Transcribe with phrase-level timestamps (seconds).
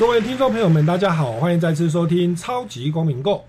[0.00, 3.32] 各位听众朋友们，大家好，欢迎再次收听《超级公民购》。《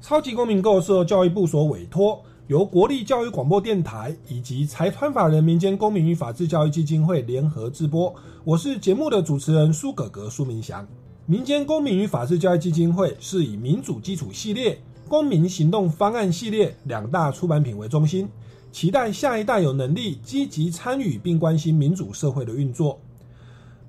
[0.00, 8.12] 超级公民购》是由教育部所委托，由国立教育广播电台以及财团法人民间公民与法治教育基金会联合直播。
[8.42, 10.84] 我是节目的主持人苏格格苏明祥。
[11.26, 14.76] 民间公民与法治教育基金会是以民主基础系列、
[15.08, 18.28] 公民行动方案系列两大出版品为中心，
[18.72, 22.98] 期待下一代有能力积极参与并关心民主社会的运作。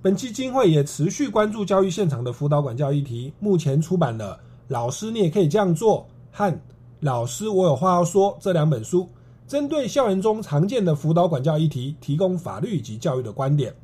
[0.03, 4.33] 本基金会也持续关注教育现场的辅导管教议题，目前出版了
[4.67, 6.51] 《老师你也可以这样做》和
[7.01, 9.07] 《老师我有话要说》这两本书，
[9.47, 13.75] 针对校园中常见的辅导管教议题，提供法律以及教育的观点。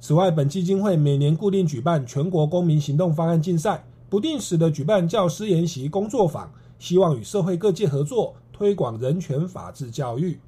[0.00, 10.40] 此外，本基金会每年固定举办全国公民行动方案竞赛，不定时的举办教师研习工作坊，希望与社会各界合作，推广人权法治教育。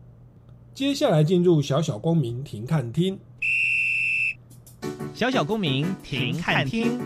[0.75, 3.17] 接下来进入小小公民庭看厅。
[5.19, 6.97] 小小公民停看听，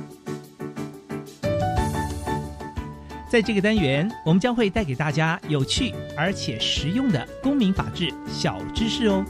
[3.26, 9.24] 在这个单元，我们将会带给大家有趣而且实用的公民法治小知识哦。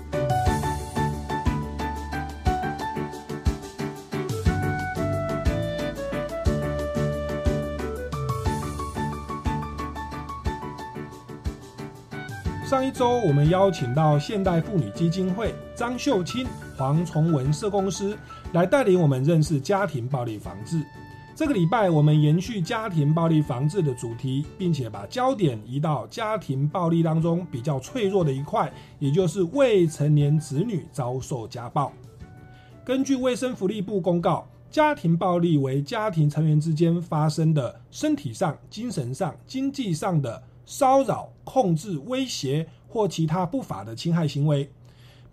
[12.66, 16.44] 上一周，我们邀请到现代妇女基金会张秀清、
[16.77, 18.19] 黄崇文社工师
[18.53, 20.83] 来带领我们认识家庭暴力防治。
[21.34, 31.93] 这个礼拜，我们延续家庭暴力防治的主题，并且把焦点移到家庭暴力当中比较脆弱的一块，也就是未成年子女遭受家暴。
[32.84, 40.43] 根据卫生福利部公告，家庭暴力为家庭成员之间发生的身体上、精神上、经济上的。
[40.65, 44.71] 骚扰、控制、威胁或其他不法的侵害行为，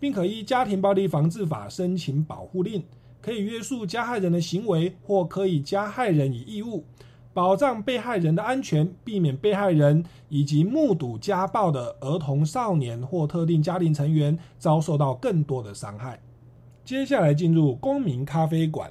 [0.00, 2.82] 并可依家庭暴力防治法申请保护令，
[3.22, 6.84] 可以约束加害人的行为，或可以加害人以义务，
[7.32, 16.20] 保障被害人的安全，避免被害人以及目睹家暴的儿童、少年或特定家庭成员遭受到更多的伤害。
[16.84, 18.90] 接下来进入公民咖啡馆。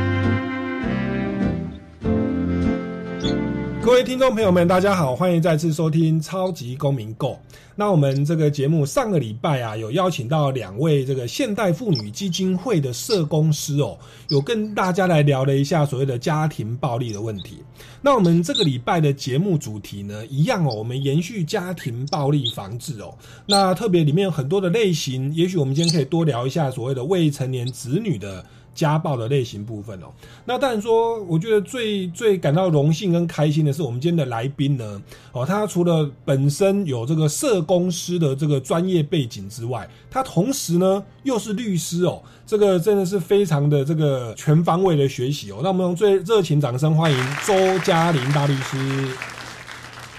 [3.83, 7.31] 各位听众朋友们，大家好，欢迎再次收听《超级公民购》。
[7.75, 13.97] 那我们这个节目上个礼拜啊，有邀请到两位这个现代妇女基金会的社工师哦，
[14.29, 17.63] 有跟大家来聊了一下所谓的家庭暴力的问题。
[18.03, 23.17] 那我们这个礼拜的节目主题呢，一样哦，我们延续家庭暴力防治哦。
[23.47, 28.45] 那特别里面有很多的类型，也许我们今天可以多聊一下所谓的未成年子女的。
[28.73, 30.07] 家暴的类型部分哦，
[30.45, 35.01] 那当然说，我觉得最最感到荣幸跟开心的是，我们今天的来宾呢，
[35.33, 45.59] 哦，他除了本身有这个社工师的这个专业背景之外，他同时呢又是律师哦，这个真的是非常的这个全方位的学习哦。
[45.61, 49.09] 那我们用最热情掌声欢迎周嘉玲大律师。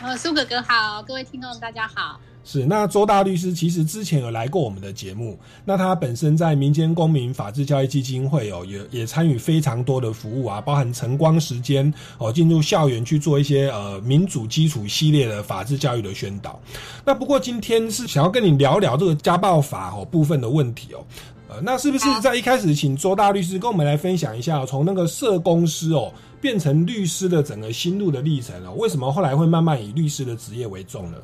[0.03, 2.21] 呃，苏哥哥好，各位听众大家好。
[2.45, 5.39] 是，那周大律师其实之前有来过我们的节目。
[5.65, 16.61] 那他本身在民间公民法治教育基金会哦，也也参与非常多的服务啊，包含晨光时间哦，进入校园去做一些呃民主基础系列的法治教育的宣导。
[17.05, 21.05] 那不过今天是想要跟你聊聊这个家暴法哦部分的问题哦。
[21.49, 28.73] 呃，那是不是在一开始请周大律师跟我们来分享一下，从那个社公司哦变成律师的整个心路的历程哦？
[28.77, 31.19] 为什么后来会慢慢以律师的职业为重呢？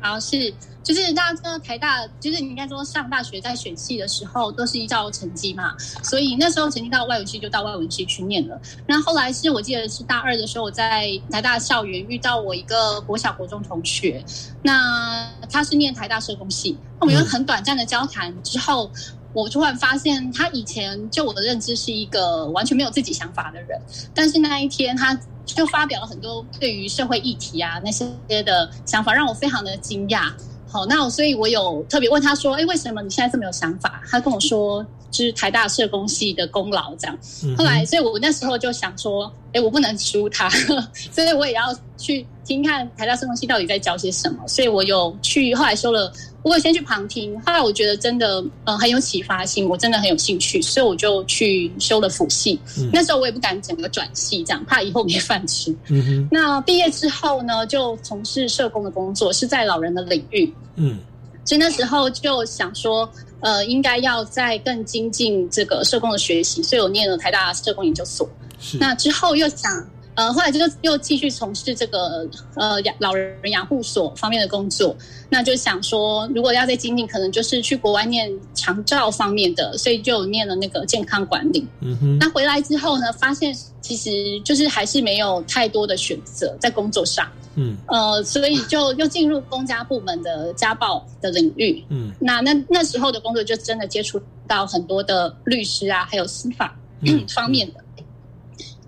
[0.00, 0.52] 好是，
[0.82, 8.60] 就是大家知道台大，就是你应该说上大学在选系的时候都是依照成绩嘛，所以那时候成绩到外文系就到外文系去念了。
[8.86, 14.24] 那后来是我记得是大二的时候，我在台大校园遇到我一个国小国中同学，
[14.62, 18.90] 那他是念台大社工系，我们有很短暂的交谈之后。
[19.32, 23.80] 我突然发现，他以前就我的认知是一个完全没有自己想法的人，
[24.12, 25.16] 但是那一天他
[25.54, 28.08] 就发表了很多对于社会议题啊那些
[28.42, 30.32] 的想法，让我非常的惊讶。
[30.68, 37.18] 好，那所以我有特别问他说：“哎，为什么你现在这么有想法？”他跟我说：“就是台大社工系的功劳这样。
[37.58, 40.48] 后来，所以我那时候就想说，哎，我不能输他，
[41.12, 44.38] 所以我也要去听看台大社工系到底在教些什么。
[44.46, 46.12] 所以我有去，后来修了，
[46.42, 52.58] 我有先去旁听，后来我觉得真的，呃，很有启发性，我真的很有兴趣，所以我就去修了辅系。
[52.78, 55.70] 嗯那时候我也不敢整个转系，这样怕以后没饭吃。
[55.88, 60.52] 嗯哼，那毕业之后呢，就从事社工的工作，是在老人的领域。
[60.76, 60.98] 嗯
[61.42, 63.08] 所以那时候就想说，
[63.40, 68.28] 呃，应该要再更精进这个社工的学习，所以我念了台大社工研究所。
[68.60, 69.72] 是，那之后又想，
[70.14, 74.94] 呃，后来就又继续从事这个呃养老人养护所方面的工作。
[75.28, 81.66] 那就想说，如果要再精进，可能就是去国外念长照方面的，所以就念了那个健康管理。
[81.80, 87.26] 嗯哼，那回来之后呢，发现其实就是还是没有太多的选择在工作上。
[87.56, 91.82] 嗯呃，所以就又进入公家部门的家暴的领域。
[91.88, 97.79] 嗯那那那时候的工作就真的接触到很多的律师啊，还有司法、嗯方面的，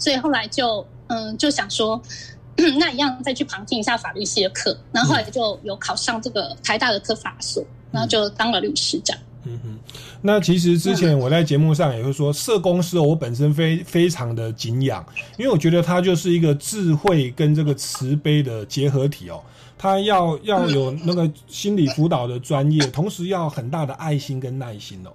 [0.03, 2.03] 所以后来就嗯就想说，
[2.81, 9.23] 那一样再去旁听一下法律系的课，然后后来就有考上这个台大的科法所，然后就当了律师这样。
[9.45, 9.79] 嗯哼，
[10.23, 15.07] 那其实之前我在节目上也会说，社工师哦我本身非非常的敬仰，
[15.39, 19.41] 因为我觉得他就是一个智慧跟这个慈悲的结合体哦。
[19.79, 25.11] 他要要有那个心理辅导的专业，同时要很大的爱心跟耐心哦。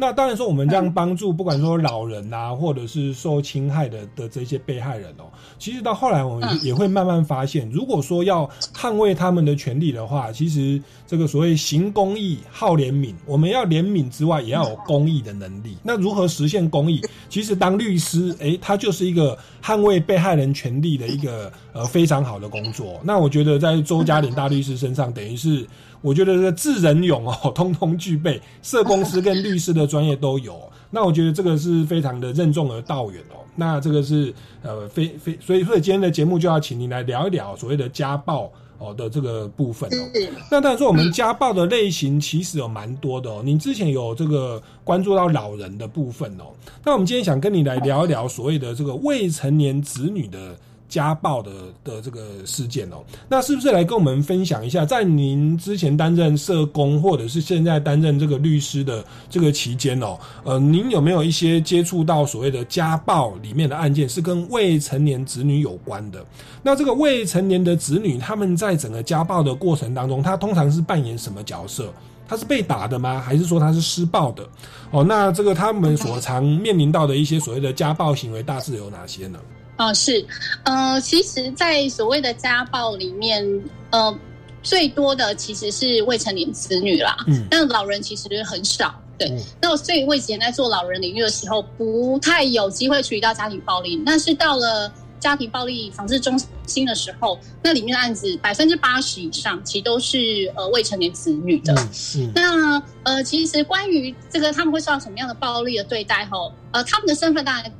[0.00, 5.24] 那当然说，我们这样帮助，不管说老人啊，或者是受侵害的的这些被害人哦，
[5.58, 15.78] 其实到后来我们也也会慢慢发现，如果说要捍卫他们的权利的话，其实这个所谓行公益、好怜悯，我们要怜悯之外，也要有公益的能力。
[15.82, 17.02] 那如何实现公益？
[17.30, 23.00] 其实当律师，诶，他就是一个捍卫被害人权利的一个呃非常好的工作。
[23.02, 25.66] 那我觉得在周嘉玲大律师身上，等于是。
[26.00, 30.56] 我觉得这个智人勇哦，通通具备，社公司跟律师的专业都有。
[30.92, 33.42] 那我觉得这个是非常的任重而道远哦。
[33.56, 34.32] 那这个是
[34.62, 40.08] 呃非非，所以所以今天的节目就要请您来聊一聊所谓的家暴哦的这个部分哦。
[40.50, 43.42] 那当然说我们家暴的类型其实有蛮多的哦。
[43.44, 46.44] 您之前有这个关注到老人的部分哦。
[46.84, 50.56] 那我们今天想跟你来聊一聊所谓的这个未成年子女的。
[50.88, 51.50] 家暴的
[51.84, 66.24] 的这个事件哦，那是不是来跟我们分享一下，在您之前担任社工，或者是现在担任这个律师的这个期间哦，呃，您有没有一些接触到所谓的家暴里面的案件是跟未成年子女有关的？
[66.62, 71.92] 那这个未成年的子女，他们在整个家暴的过程当中，他通常是扮演什么角色？
[72.26, 73.20] 他是被打的吗？
[73.20, 74.46] 还是说他是施暴的？
[74.90, 79.38] 哦，那这个他们所常面临到的一些所谓的家暴行为，大致有哪些呢？
[79.78, 80.24] 哦，是，
[80.64, 83.42] 呃，其实，在所谓的家暴里面，
[83.90, 84.18] 呃，
[84.62, 88.94] 最多的其实是未成年子女啦，嗯但老人其实很少。
[89.16, 94.00] 对，嗯那所以我以前在做老人领域的时候，不太有机会处理到家庭暴力。
[94.04, 101.72] 但是到了家庭暴力防治中心的时候，那里面的案子百分之八十以上，其实都是呃未成年子女的。
[101.74, 107.72] 嗯嗯那呃，其实关于这个他们会受到什么样的暴力的对待吼，呃，他们的身份当然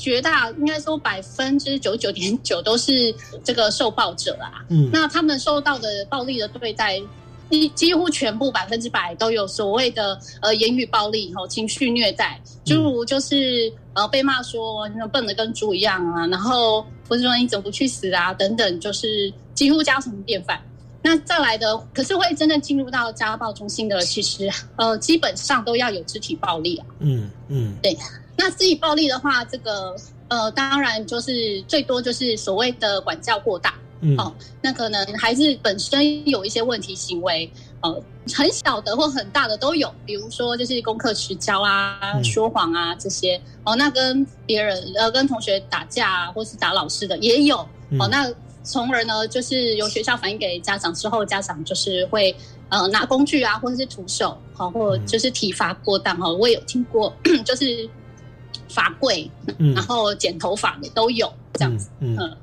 [0.00, 3.14] 绝大应该说百分之九十九点九都是
[3.44, 4.64] 这个受暴者啊。
[4.70, 6.98] 嗯那他们受到的暴力的对待，
[7.50, 20.58] 几几乎全部百分之百都有所谓的呃言语暴力吼，情绪虐待，诸如就是呃被骂说你笨的跟猪一样啊，然后或者说你怎么不去死啊等等，就是几乎家常便饭。
[21.02, 26.86] 那再来的，可是会真正进入到家暴中心的，其实呃基本上都要有肢体暴力啊。
[26.98, 27.96] 嗯嗯对
[28.36, 29.96] 那肢体暴力的话，这个
[30.28, 34.30] 呃当然就是最多就是所谓的管教过大，嗯哦
[34.60, 38.02] 那可能孩子本身有一些问题行为，呃
[38.34, 48.30] 很小的或很大的都有，比如说就是功课迟交啊、嗯说谎啊这些，哦那跟别人呃跟同学打架啊，或是打老师的也有，嗯哦那。
[48.62, 52.34] 从而呢，就是由学校反映给家长之后，家长就是会
[52.68, 57.12] 呃拿工具啊，或者是徒手，好、或就是体罚过当哈、我也有听过，
[57.44, 57.88] 就是
[58.68, 59.74] 罚跪，嗯。
[59.74, 61.88] 然后剪头发的都有这样子。
[62.00, 62.16] 嗯。
[62.18, 62.36] 嗯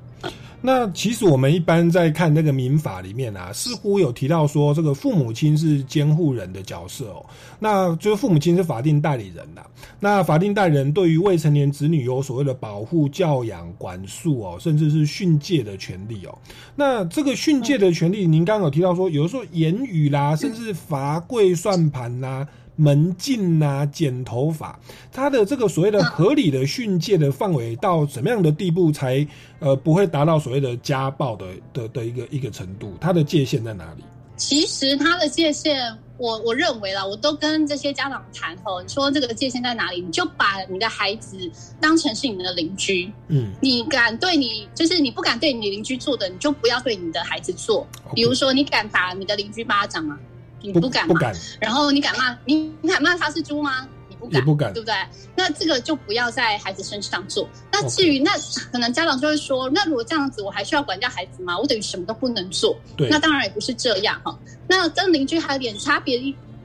[0.62, 7.26] 那其实我们一般在看那个民法里面啊，似乎有提到说这个父母亲是监护人的角色哦，
[7.60, 9.62] 那就是父母亲是法定代理人呐、
[10.00, 16.38] 那法定代理人对于未成年子女有所谓的保护、教养、管束哦，甚至是训诫的权利哦。
[16.76, 22.48] 那这个训诫的权利，您刚刚有提到说，有的时候言语啦，甚至罚跪、算盘啦。
[22.78, 24.80] 门禁呐、剪头发，
[25.12, 29.28] 它的这个所谓的合理的训诫的范围到什么样的地步才
[29.60, 32.94] 呃不会达到所谓的家暴的的的一个一个程度？
[33.02, 34.04] 它的界限在哪里？
[34.38, 40.00] 其实它的界限，我我认为啦，我都跟这些家长谈哦，你说这个界限在哪里？
[40.00, 41.36] 你就把你的孩子
[41.82, 47.88] 当成是你们的邻居，嗯，你敢对你就是你不敢对你邻居做的，你就不要对你的孩子做。
[48.14, 50.20] 比如说，你敢打你的邻居巴掌吗？
[50.62, 51.14] 你不不敢嘛？
[51.14, 53.88] 不敢，然后你敢骂你你敢骂他是猪吗？
[54.10, 54.96] 你不敢，不敢对不对？
[55.36, 57.48] 那这个就不要在孩子身上做。
[57.72, 58.32] 那至于那
[58.72, 61.58] 可能家长就会说，那如果这样子，我还需要管教孩子吗？
[61.58, 62.76] 我等于什么都不能做。
[62.96, 64.38] 对那当然也不是这样哈。
[64.68, 66.20] 那跟邻居还有点差别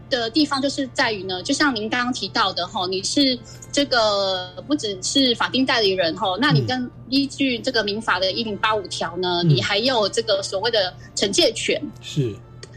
[0.09, 3.39] 的地方，就是在于呢，就像您刚刚提到的哈，你是
[3.71, 11.81] 这个不只是法定代理人哈，那你跟依据这个民法的一零八五条呢，嗯你还有这个所谓的惩戒权。
[12.01, 12.35] 是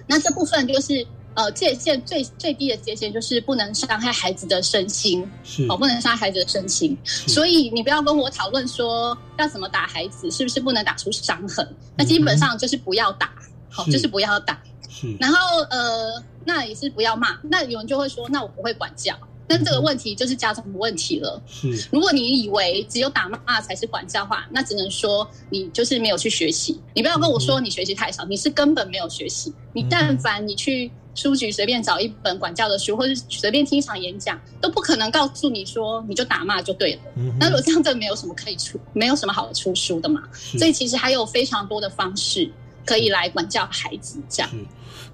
[0.08, 6.98] 那这部分就是呃界限最最低的界限，就是不能伤害孩子的身心是哦，不能伤害孩子的身心。
[7.04, 11.68] 所以你不要跟我讨论说要怎么打孩子，是不是不能打出伤痕？
[11.98, 13.32] 那基本上就是不要打，
[13.70, 14.62] 好、是就是不要打。
[14.90, 17.38] 是然后呃，那也是不要骂。
[17.44, 19.14] 那有人就会说，那我不会管教。
[19.48, 21.42] 那这个问题就是家长的问题了。
[21.48, 26.80] 是如果你以为只有打骂才是管教的话，那只能说你就是没有去学习。
[26.94, 29.54] 你不要跟我说你学习太少，你是根本没有学习。
[29.74, 37.02] 你但凡你去书局随便找一本管教的书，或者随便听一场演讲，都不可能告诉你说你就打骂就对了。
[37.16, 40.24] 嗯那如果这样，这没有什么可以出，没有什么好出书的嘛。
[40.34, 42.50] 所以其实还有非常多的方式
[42.86, 44.52] 可以来管教孩子，这样。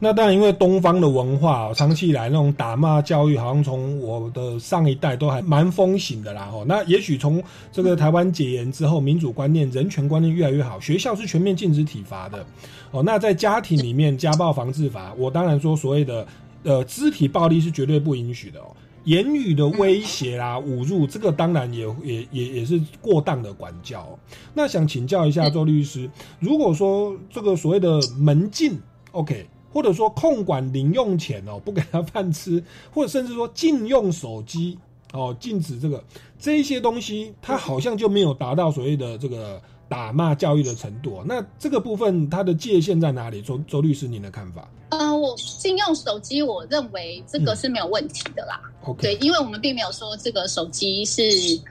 [0.04, 6.50] 那当然，因为东方的文化、长期以来那种打骂教育，好像从我的上一代都还蛮风行的啦。
[6.52, 7.42] 哦，那也许从
[7.72, 12.44] 这个台湾解严之后，民主观念、人权观念越来越好，学校是全面禁止体罚的。
[12.90, 16.26] 哦，那在家庭里面，家暴防治法，我当然说所谓的
[16.64, 18.76] 呃肢体暴力是绝对不允许的哦。
[19.04, 24.18] 言语的威胁啦、侮辱，这个当然也也也也是过当的管教、
[24.54, 28.80] 那想请教一下周律师，如果说这个所谓的门禁
[29.12, 32.64] ，OK，或者说控管零用钱哦，不给他饭吃，
[32.94, 34.78] 或者甚至说禁用手机
[35.14, 36.04] 哦，禁止这个
[36.40, 43.42] 这一些东西，他好像就没有达到所谓的这个打骂教育的程度哦、那这个部分它的界限在哪里？
[43.42, 48.62] 周周律师，您的看法呃，我禁用手机，我认为这个是没有问题的啦。
[49.00, 51.22] 对，因为我们并没有说这个手机是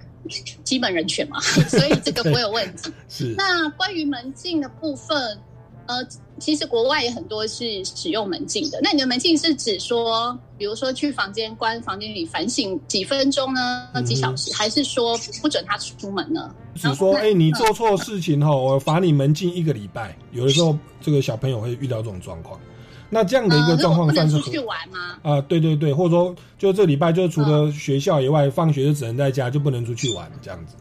[0.64, 2.92] 基本人权嘛， 所以这个不会有问题。
[3.08, 5.38] 是那关于门禁的部分，
[5.90, 6.06] 呃，
[6.38, 8.78] 其实国外也很多是使用门禁的。
[8.80, 16.54] 那你的门禁是指说，比如说去房间关房间里反省几分钟呢，嗯几小时，还是说不准他出门呢？
[16.76, 20.16] 只说，哎、你做错事情哈，我罚你门禁一个礼拜。
[20.30, 22.58] 有的时候，这个小朋友会遇到这种状况。
[23.12, 25.18] 那这样的一个呃，状况算是出去玩吗？
[25.22, 30.76] 啊、对对对，或者说，就这礼拜就除了学校以外，放学就只能在家，就不能出去玩这样子。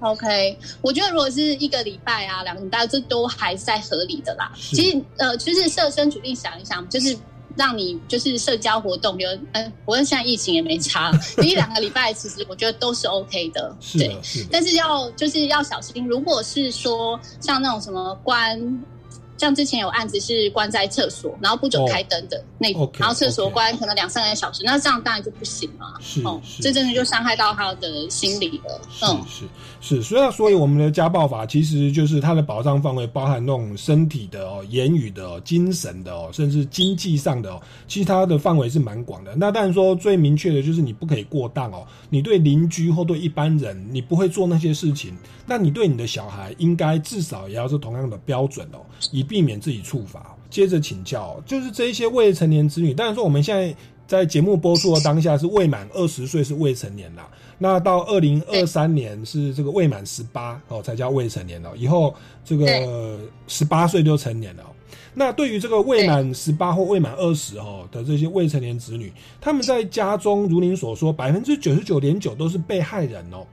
[0.00, 4.52] OK，我觉得如果是一个礼拜啊，两个礼拜，这都还是在合理的啦。
[4.56, 7.16] 其实呃，就是设身处地想一想，就是
[7.56, 11.10] 让你就是社交活动，比如嗯，不过现在疫情也没差，
[11.42, 13.76] 一两个礼拜，其实我觉得都是 OK 的。
[13.94, 18.56] 对是的，是的，但是要就是要小心，如果是说像那种什么关，
[19.38, 25.94] 像之前有案子是关在厕所，然后不准哦开灯的那然后厕所关可能两三个小时，那这样当然就不行了。
[26.00, 28.80] 是哦，是这真的就伤害到他的心理了。
[29.02, 29.46] 嗯，是
[29.80, 39.34] 是是，所以所以我们的家暴法其实就是它的保障范围包含那种身体的哦、言语的、哦、精神的哦，甚至经济上的哦，其实它的范围是蛮广的。
[39.36, 45.16] 那当然说最明确的就是你不可以过当哦，你对邻居或对一般人你不会做那些事情，
[45.46, 48.80] 那你对你的小孩应该至少也要是同样的标准哦，
[49.12, 50.34] 以避免自己触法。
[50.50, 62.14] 接着请教哦，就是这一些未成年子女，当然说我们现在在节目播出的当下是未满二十岁是未成年啦，那到二零二三年是这个未满十八哦才叫未成年哦，以后
[62.46, 64.72] 这个十八岁就成年了哦。
[65.12, 73.46] 那对于这个未满十八或未满二十哦的这些未成年子女，他们在家中如您所说，百分之九十九点九都是被害人哦。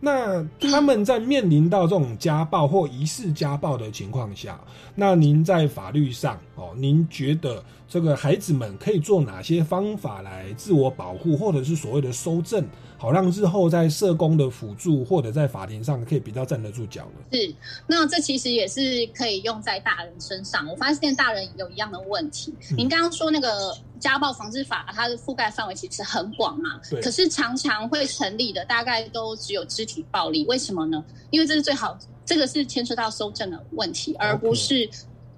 [0.00, 4.60] 那他们在面临到这种家暴或疑似家暴的情况下，
[4.94, 12.64] 那您在法律上哦，您觉得这个孩子们可以做哪些方法来自我保护，或者是所谓的收证，
[12.96, 17.24] 好让日后在社工的辅助或者在法庭上可以比较站得住脚呢？
[17.32, 17.54] 是，
[17.86, 20.66] 那这其实也是可以用在大人身上。
[20.68, 22.54] 我发现大人有一样的问题。
[22.70, 31.04] 嗯您刚刚说那个家暴防治法，它的覆盖范围其实很广嘛，对可是常常会成立的大概都只有肢体暴力，为什么呢？
[31.30, 34.88] 因为这是最好，这个是牵涉到收证的问题，而不是。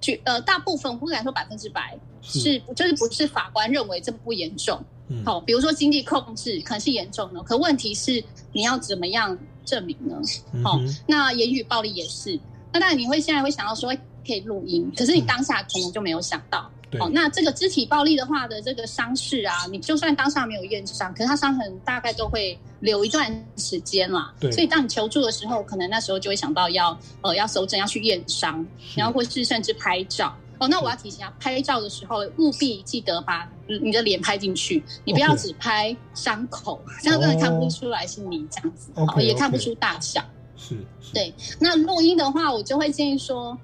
[0.03, 10.19] 举呃，大部分不敢说百分之百，是是就是不是法官认为这不严重，嗯，好、比如说经济控制可能是严重的，可问题是你要怎么样证明呢？
[10.63, 12.39] 好、那言语暴力也是。
[12.73, 16.67] 那当然你会现在会想到说可以录音，可是你当下可能就没有想到。
[16.80, 24.33] 对哦，那这个肢体暴力的话的这个伤势啊，你就算当下没有验伤，可是他伤痕大概都会留一段时间啦。
[24.39, 30.35] 对所以当你求助的时候，可能那时候就会想到要呃要搜证，要去验伤，然后或是甚至拍照。
[30.59, 40.23] 哦，那我要提醒啊，拍照的时候务必记得把你的脸拍进去，你不要只拍伤口，这样真的看不出来是你这样子哦也看不出大小。
[40.55, 43.57] 是，是对那录音的话，我就会建议说，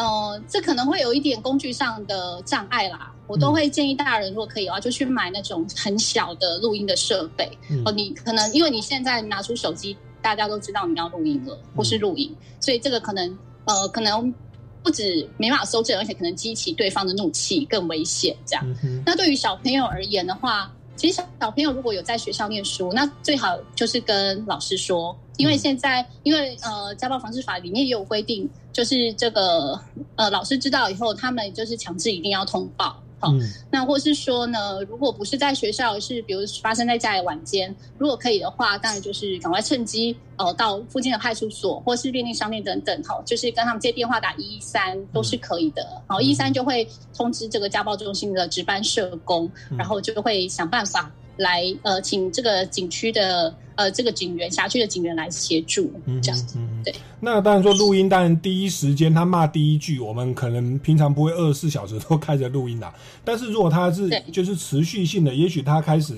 [0.00, 3.12] 呃，这可能会有一点工具上的障碍啦。
[3.26, 7.46] 我都会建议大人，如果可以的话，就去买那种很小的录音的设备。
[7.68, 14.34] 嗯哦，你可能因为你现在拿出手机，大家都知道你要录音了，或是录影，所以这个可能呃，可能
[14.82, 18.64] 不止没办法搜证，而且可能激起对方的怒气，更危险这样。
[18.82, 29.80] 嗯，那对于小朋友而言的话，其实小小朋友如果有在学校念书，那最好就是跟老师说，因为现在因为呃家暴防治法里面也有规定，就是这个
[30.16, 33.02] 呃老师知道以后，他们就是强制一定要通报。
[33.22, 46.02] 好、嗯那或是说呢，如果不是在学校，是比如发生在家里晚间，如果可以的话，当然就是赶快趁机呃到附近的派出所或是便利商店等等，哈，就是跟他们接电话打一一三都是可以的。
[46.06, 56.94] 好，一一三就会通知这个家暴中心的值班社工，嗯然后就会想办法来呃请这个景区的呃这个警员辖区的警员来协助，嗯这样子对。
[57.18, 62.90] 那当然说录音，当然第一时间他骂第一句，我们可能平常不会二十四小时都开着录音的。
[63.24, 66.14] 但是如果他是就是持续性的，也许他开始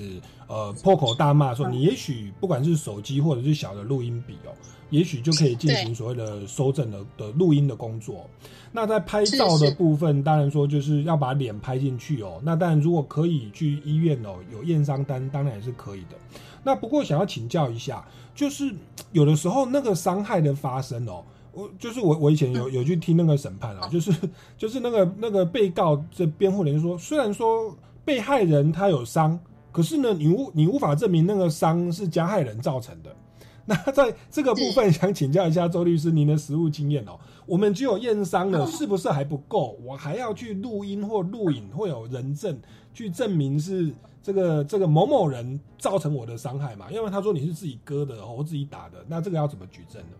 [0.47, 4.51] 呃破口大骂说，嗯你也许不管是手机或者是小的录音笔哦，
[4.93, 8.29] 也许就可以进行所谓的收证的的录音的工作。
[8.71, 12.39] 那在拍照的是是部分，当然说就是要把脸拍进去哦。
[12.43, 16.15] 那当然，如果可以去医院哦，有验伤单，当然也是可以的。
[16.63, 18.71] 那不过想要请教一下，就是
[19.11, 21.23] 有的时候那个伤害的发生哦，
[21.53, 24.11] 我就是我我以前有有去听那个审判啊，就是
[24.59, 29.39] 就是那个那个被告这辩护人说，虽然说被害人他有伤，
[29.71, 33.15] 可是呢，你无你无法证明那个伤是加害人造成的。
[33.65, 37.19] 那在这个部分，想请教一下周律师您的实务经验哦。
[37.45, 39.77] 我们只有验伤了，哦是不是还不够？
[39.83, 42.59] 我还要去录音或录影，会有人证
[42.93, 46.91] 去证明是这个这个某某人造成我的伤害嘛？
[46.91, 50.17] 因为他说你是自己割的或自己打的，那这个要怎么举证呢？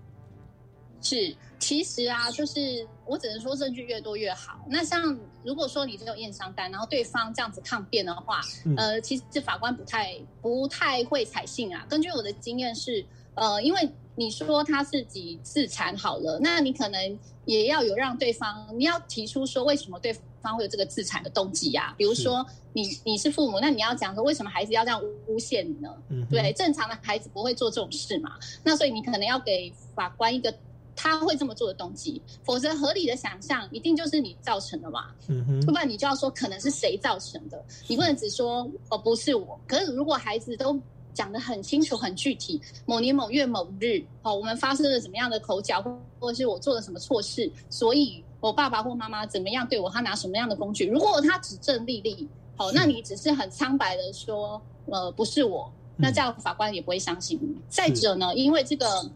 [1.02, 4.66] 是，其实啊，就是我只能说证据越多越好。
[4.70, 11.86] 那像如果说你只有验伤单，然后对方这样子抗辩的话，嗯呃，其实法官不太不太会采信啊。
[11.90, 25.90] 根据我的经验是，呃，因为你说他自己自残好了，那你可能也要有让对方，你要提出说为什么对方会有这个自残的动机呀、比如说你你是父母，那你要讲说为什么孩子要这样诬陷你呢？
[26.10, 28.34] 嗯，对，正常的孩子不会做这种事嘛。
[28.64, 30.54] 那所以你可能要给法官一个
[30.96, 35.08] 他会这么做的动机，否则合理的想象一定就是你造成的嘛。
[35.28, 39.60] 嗯哼要，不然你就要说可能是谁造成的，你不能只说哦不是我。
[39.68, 40.80] 可是如果孩子都
[41.14, 57.56] 讲得很清楚、很具体，某年某月某日，哦，我们发生了怎么样的口角，或或者是我做了什么错事，所以我爸爸或妈妈怎么样对我，他拿什么样的工具，如果他指证立例，好、那你只是很苍白的说，呃，不是我，那这样法官也不会相信你。
[57.70, 59.10] 再者呢，因为这个。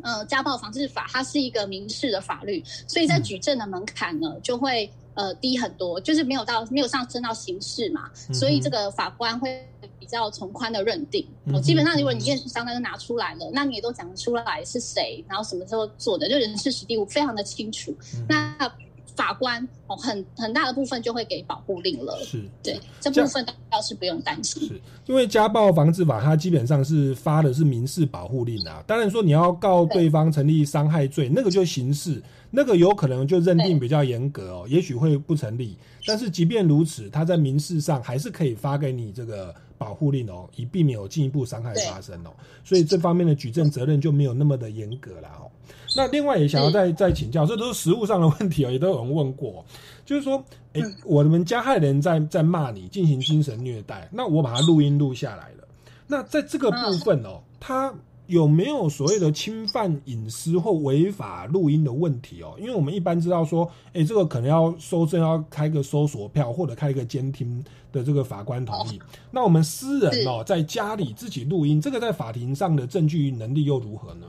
[0.00, 9.77] 呃，家暴防治法它是一个民事的法律，所以在嗯举证的门槛呢就会呃低很多，就是没有到没有上升到刑事嘛，嗯所以这个法官会比
[10.10, 11.26] 较从宽的认定。
[11.44, 17.94] 嗯哼哦，基本上如果你验伤单都拿出来了，那你也都讲得出来是谁，然后什么时候做的，就人事实地物非常的清楚。
[18.14, 18.70] 嗯那
[19.16, 22.16] 法官哦，很很大的部分就会给保护令了。
[22.22, 24.62] 是对，这部分倒是不用担心。
[24.68, 28.80] 是因为家暴防治法，它基本上是发的是民事保护令啊。
[28.86, 35.76] 当然说你要告对方成立伤害罪，那个就刑事，那个有可能就认定比较严格哦，也许会不成立。
[36.06, 42.30] 但是即便如此，他在民事上还是可以发给你这个保护令哦，以避免有进一步伤害发生哦。
[42.64, 45.48] 所以这方面的举证责任就没有那么的严格了哦。
[45.96, 49.64] 那另外也想要再再请教，这都是实物上的问题哦，也都有人问过，
[50.04, 50.42] 就是说，
[50.74, 55.66] 诶，我们加害人在在骂你，进行精神虐待，那我把它录音录下来了，
[56.06, 57.92] 那在这个部分哦，他
[58.28, 62.54] 有没有所谓的侵犯隐私或违法录音的问题哦？
[62.60, 69.00] 因为我们一般知道说，诶，这个可能要收证，要开个搜索票或者开一个监听的这个法官同意。
[69.30, 74.26] 那我们私人哦，在家里自己录音，这个在法庭上的证据能力又如何呢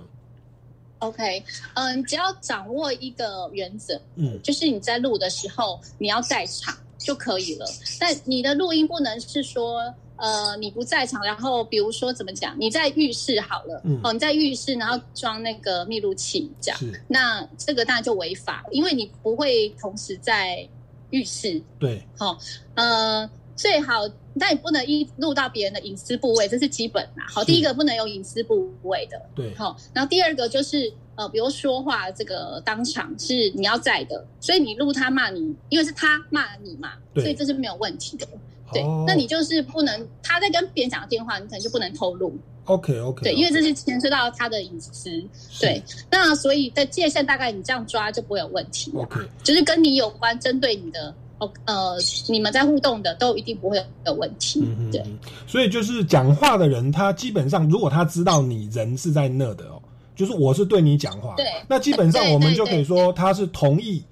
[0.99, 7.65] ？OK，嗯，只要掌握一个原则，嗯就是你在录的时候你要在场就可以了。
[7.99, 20.67] 但你的录音不能是说，呃，你不在场，然后比如说怎么讲，你在浴室好了，嗯哦，你在浴室，然后装那个密录器这样，那这个当然就违法，因为你不会同时在
[21.12, 22.38] 浴室，对，好、
[22.75, 27.25] 呃，最好，但你不能一录到别人的隐私部位，这是基本啦。
[27.29, 38.27] 好，第一个不能有隐私部位的，对，好，然后第二个就是呃，比如说话这个当场是你要在的，所以你录他骂你，因为是他骂你嘛，所以这是没有问题的。
[38.73, 39.03] 对，哦。
[39.08, 42.34] 那你就是不能他在跟别人讲电话，你可能就不能透露
[42.65, 45.23] ，OK OK，对，因为这是牵涉到他的隐私。
[45.60, 54.63] 对，那所以在界限大概你这样抓就不会有问题 OK 就是跟你有关，针对你的哦呃，你们在互动的都一定不会有问题。
[54.91, 55.03] 对，
[55.47, 59.82] 所以就是讲话的人，他基本上如果他知道你人是在那的哦，
[60.15, 61.45] 就是我是对你讲话，对。
[61.67, 64.03] 那基本上我们就可以说他是同意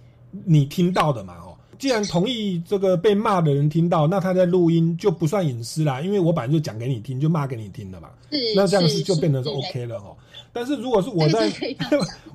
[0.45, 1.46] 你听到的嘛哦。
[1.77, 8.09] 既然同意这个被骂的人听到，那他在录音就不算隐私啦，因为我本来就讲给你听，就骂给你听的嘛。
[8.31, 10.15] 是那这样是是就变成是是 OK 了哦。
[10.51, 11.75] 但是如果是我在，譬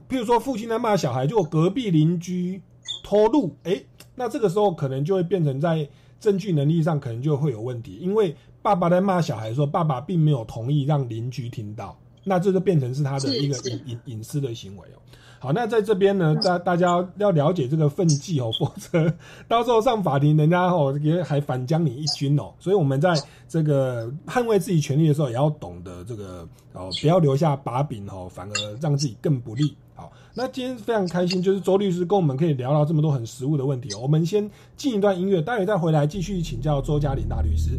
[0.18, 2.60] 如说父亲在骂小孩，就我隔壁邻居
[3.02, 5.88] 偷录，诶，那这个时候可能就会变成在
[6.20, 15.02] 证据能力上可能就会有问题，因为爸爸在骂小孩的时候，爸爸并没有同意让邻居听到，那这就变成是他的一个隐隐隐私的行为哦。
[15.42, 19.12] 好，那在这边呢，大大家要了解这个分际哦， 否则
[19.48, 22.52] 到时候上法庭，人家哦也还反将你一军哦。
[22.60, 23.12] 所以我们在
[23.48, 29.76] 这个捍卫自己权利的时候，也要懂得这个哦，不要留下把柄哦，反而让自己更不利。
[29.96, 33.98] 好，那今天非常开心，就是周律师跟我们可以聊到这么多很实务的问题哦。
[34.00, 37.70] 我们先进一段音乐，待会再回来继续请教周嘉玲大律师。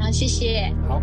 [0.00, 0.74] 好，谢谢。
[0.88, 1.02] 好。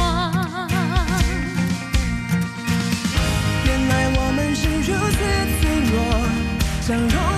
[4.13, 5.17] 我们是如此
[5.59, 5.95] 脆弱，
[6.81, 7.30] 像融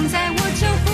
[0.00, 0.89] 现在，我就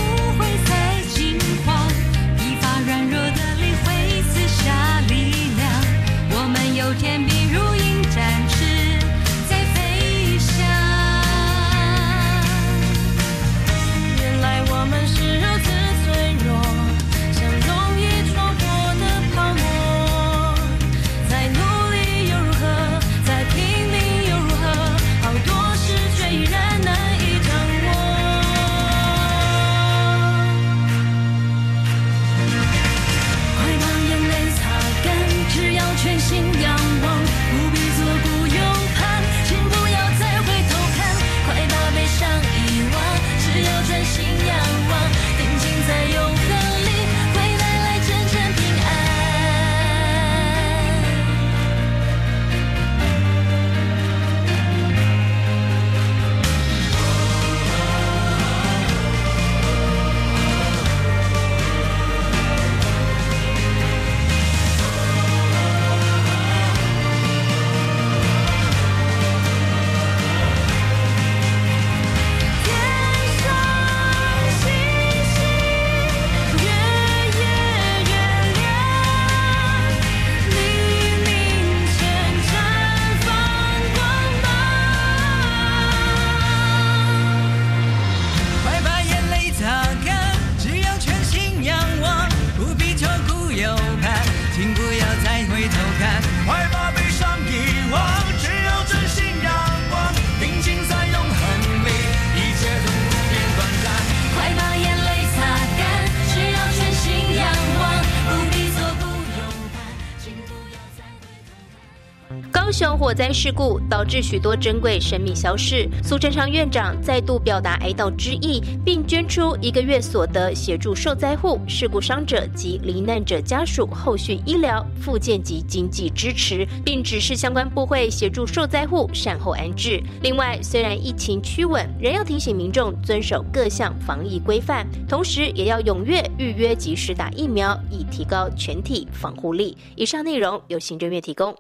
[113.26, 130.00] 灾事故导致许多珍贵生命消逝，苏贞昌院长再度表达哀悼之意，并捐出一个月所得协助受灾户、事故伤者及罹难者家属后续医疗、复健及经济支持，并指示相关部会协助受灾户善后安置。
[130.22, 139.76] 另外，虽然疫情趋稳，仍要提醒民众遵守各项防疫规范，同时也要踊跃预约及时打疫苗，以提高全体防护力。
[139.96, 141.52] 以上内容由行政院提供。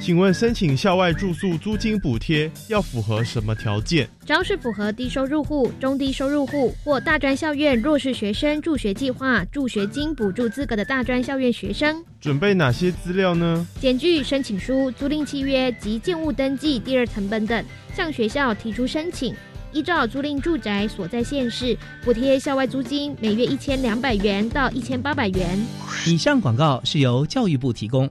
[0.00, 4.08] 请问申请校外住宿租金补贴要符合什么条件？
[4.24, 13.66] 只要是符合低收入户、中低收入户或大专校院弱势学生助学计划助学金补助资格的大专校院学生，准备哪些资料呢？
[13.80, 19.34] 检具、申请书、租赁契约及建物登记第二层本等，向学校提出申请。
[19.72, 25.58] 依照租赁住宅所在县市，补贴校外租金每月一千两百元到一千八百元。
[26.06, 28.08] 以上广告是由教育部提供。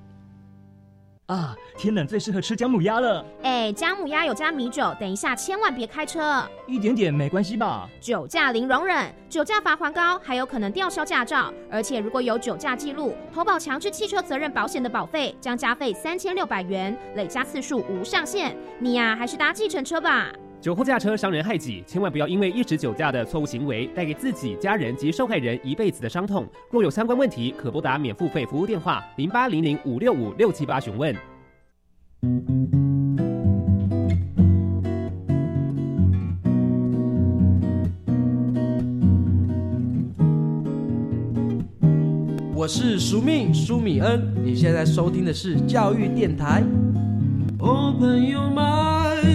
[1.27, 3.25] 啊，天冷最适合吃姜母鸭了。
[3.43, 6.41] 哎，姜母鸭有加米酒，等一下千万别开车。
[6.65, 7.89] 一点点没关系吧？
[7.99, 11.53] 酒驾零容忍，酒驾罚还高，还有可能吊销驾照。
[11.69, 18.55] 而且如果有酒驾记录，投保强制汽车责任保险的保费将加费三千六百元，累加次数无上限。
[18.79, 20.31] 你呀，还是搭计程车吧。
[20.59, 26.47] 酒后驾车伤人害己，千万不要因为一时酒驾的错误行为，带给自己、家人及受害人一辈子的伤痛。
[26.71, 31.15] 若有相关问题，可拨打免付费服务电话零八零零五六五六七八询问。
[42.55, 46.63] 我是苏命苏米恩，你现在收听的是教育电台。
[47.59, 48.49] Open your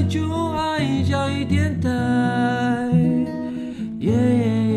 [0.09, 1.89] 就爱教育电台。
[3.99, 4.72] 耶耶耶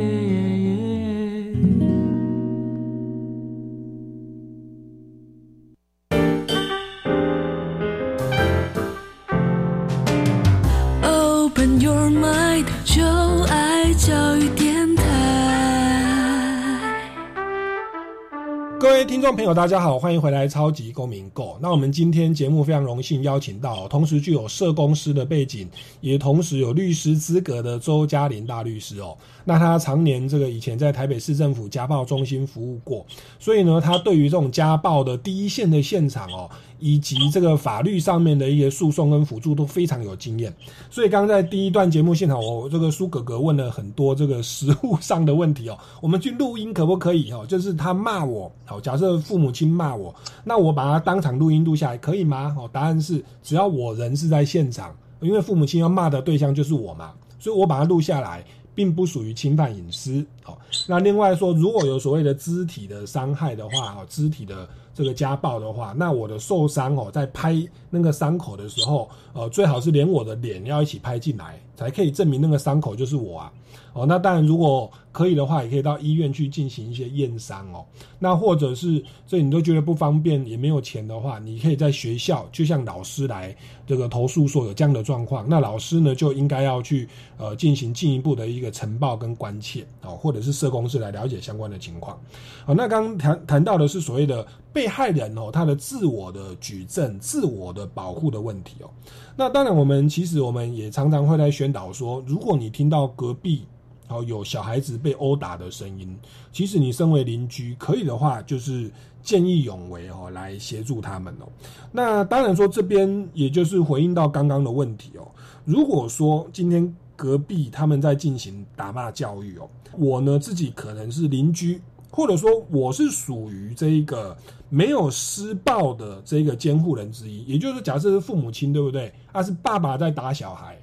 [18.86, 21.54] 各位听众朋友，大家好，欢迎回来《超级公民购》。
[21.60, 25.68] 那我们今天节目非常荣幸邀请到，同时具有社公司的背景，
[26.02, 29.18] 也同时有律师资格的周嘉玲大律师哦。
[29.46, 33.06] 那他常年这个以前在台北市政府家暴中心服务过，
[33.40, 40.52] 所以呢，他对于这种家暴的第一线的现场哦，以及这个法律上面的一些诉讼跟辅助都非常有经验。
[40.90, 47.46] 所以刚在第一段节目现场，我这个苏哥哥问了很多这个实务上的问题哦，我们去录音可不可以哦？
[47.48, 52.56] 就是他骂我，好，假设父母亲骂我，那我把他当场录音录下来可以吗？
[52.58, 58.44] 哦，答案是只要我人是在现场，因为父母亲要骂的对象就是我嘛，所以我把它录下来。
[58.76, 60.56] 并不属于侵犯隐私哦。
[60.86, 67.56] 那另外说，如果有所谓的肢体的伤害的话，哦，肢体的这个家暴的话，那我的受伤哦，在拍
[67.90, 73.52] 那个伤口的时候，呃，最好是连我的脸要一起拍进来，才可以证明那个伤口就是我啊。
[73.94, 77.86] 哦，那当然，如果可以的话，也可以到医院去进行一些验伤哦。
[78.20, 83.56] 那或者是这你都觉得不方便，也没有钱的话，你可以在学校就向老师来
[83.88, 92.20] 这个投诉说有这样的状况，那老师呢就应该要去呃进行进一步的一个呈报跟关切哦，或者是社工师来了解相关的情况。
[92.66, 98.90] 好，那刚谈谈到的是所谓的被害人哦，他的自我的举证、自我的保护的问题哦。
[99.38, 103.64] 那当然，我们其实我们也常常会在宣导说，如果你听到隔壁。
[104.08, 106.16] 然后有小孩子被殴打的声音，
[106.52, 108.92] 其实你身为邻居，可以的话就是
[109.24, 111.48] 见义勇为哦，来协助他们哦。
[111.92, 115.28] 那当然说这边也就是回应到刚刚的问题哦。
[115.64, 124.38] 如果说今天隔壁他们在进行打骂教育哦，我呢自己可能是邻居，或者说我是属于这一个
[124.70, 129.12] 没有施暴的这个监护人之一，也就是假设是父母亲对不对？
[129.34, 130.78] 他是爸爸在打小孩，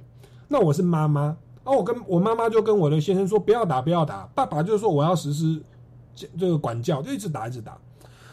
[0.49, 1.37] 那我是妈妈。
[1.63, 4.29] 哦，我跟我妈妈就跟我的先生说不要打，不要打。
[4.35, 5.61] 爸爸就说我要实施
[6.15, 7.77] 这这个管教，就一直打，一直打。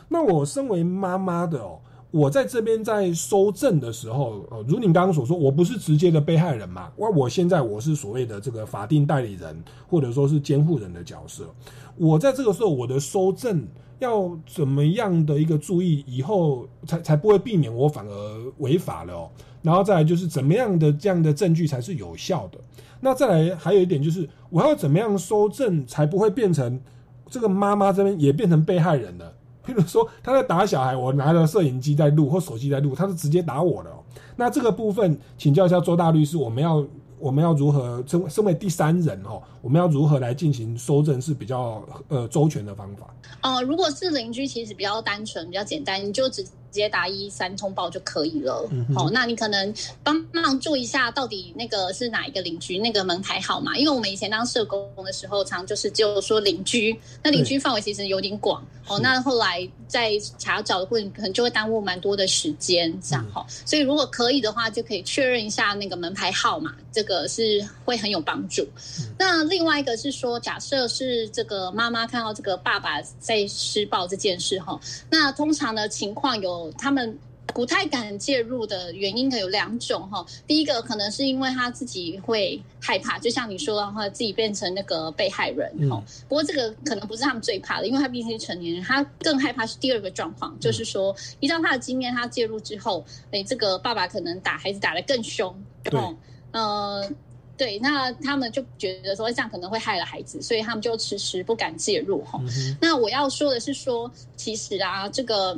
[0.09, 1.79] 那我身为妈妈的哦，
[2.11, 6.91] 我在这边在收证的时候，呃，如你刚刚所说，我不是直接的被害人嘛？
[6.97, 11.45] 我我现在我是所谓的这个法定代理人，或者说是监护人的角色。
[11.97, 13.65] 我在这个时候，我的收证
[14.01, 19.31] 要怎么样的一个注意，以后才才不会避免我反而违法了。
[19.63, 22.59] 然后再来就是怎么样的这样的证据才是有效的。
[23.01, 26.81] 那再来还有一点就是，我要怎么样收证才不会变成
[27.29, 29.33] 这个妈妈这边也变成被害人了？
[29.65, 33.91] 譬如说他在打小孩，我拿着摄影机在录或手机在录，他是直接打我的。
[34.37, 36.83] 那这个部分请教一下周大律师，我们要
[37.21, 39.43] 我们要如何身身为第三人哦？
[39.61, 43.15] 我们要如何来进行收证是比较呃周全的方法？
[43.43, 48.69] 哦，如果是邻居，其实比较单纯、比较简单，你就只接打一三通报就可以了。
[48.95, 53.77] 好、那你可能帮忙注意一下，到底那个是哪一个邻居那个门牌号码？
[53.77, 58.65] 因为我们以前当社工的时候，常就是只有说邻居，那邻居范围其实有点广。
[58.87, 68.67] 哦，那后来在查找的过程，可能就会耽误蛮多的时间，这样哈、所以如果可以的话，就可以确认一下那个门牌号码，这个是会很有帮助。
[69.17, 77.19] 那另外一个是说，假设是这个妈妈看到这个爸爸在施暴这件事哈，那通常的情况有他们。
[77.53, 85.97] 不太敢介入的原因可能有两种哈，第一个可能是因为他自己会害怕，就像你说的话，自己变成那个被害人哈。
[85.97, 96.17] 嗯不过这个可能不是他们最怕的，因为他毕竟是成年人，他更害怕是第二个状况，就是说依照他的经验，他介入之后，哎，这个爸爸可能打孩子打得更凶，对哦，
[96.53, 97.11] 呃。
[97.57, 102.41] 对，那他们就觉得说这样可能会害了孩子，所以他们就迟迟不敢介入哈。
[102.43, 105.55] 嗯那我要说的是说，其实啊，这个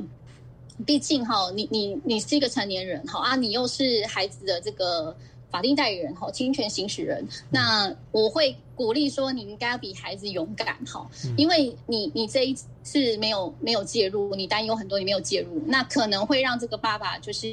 [0.87, 5.15] 毕竟哈，你你你是一个成年人哈啊，你又是孩子的这个
[5.51, 11.07] 法定代理人哈，侵权行使人，那我会鼓励说，你应该要比孩子勇敢哈，
[11.37, 17.49] 因为你你这一次没有没有介入，你担忧很多，你没有介入，那可能会让这个爸爸就是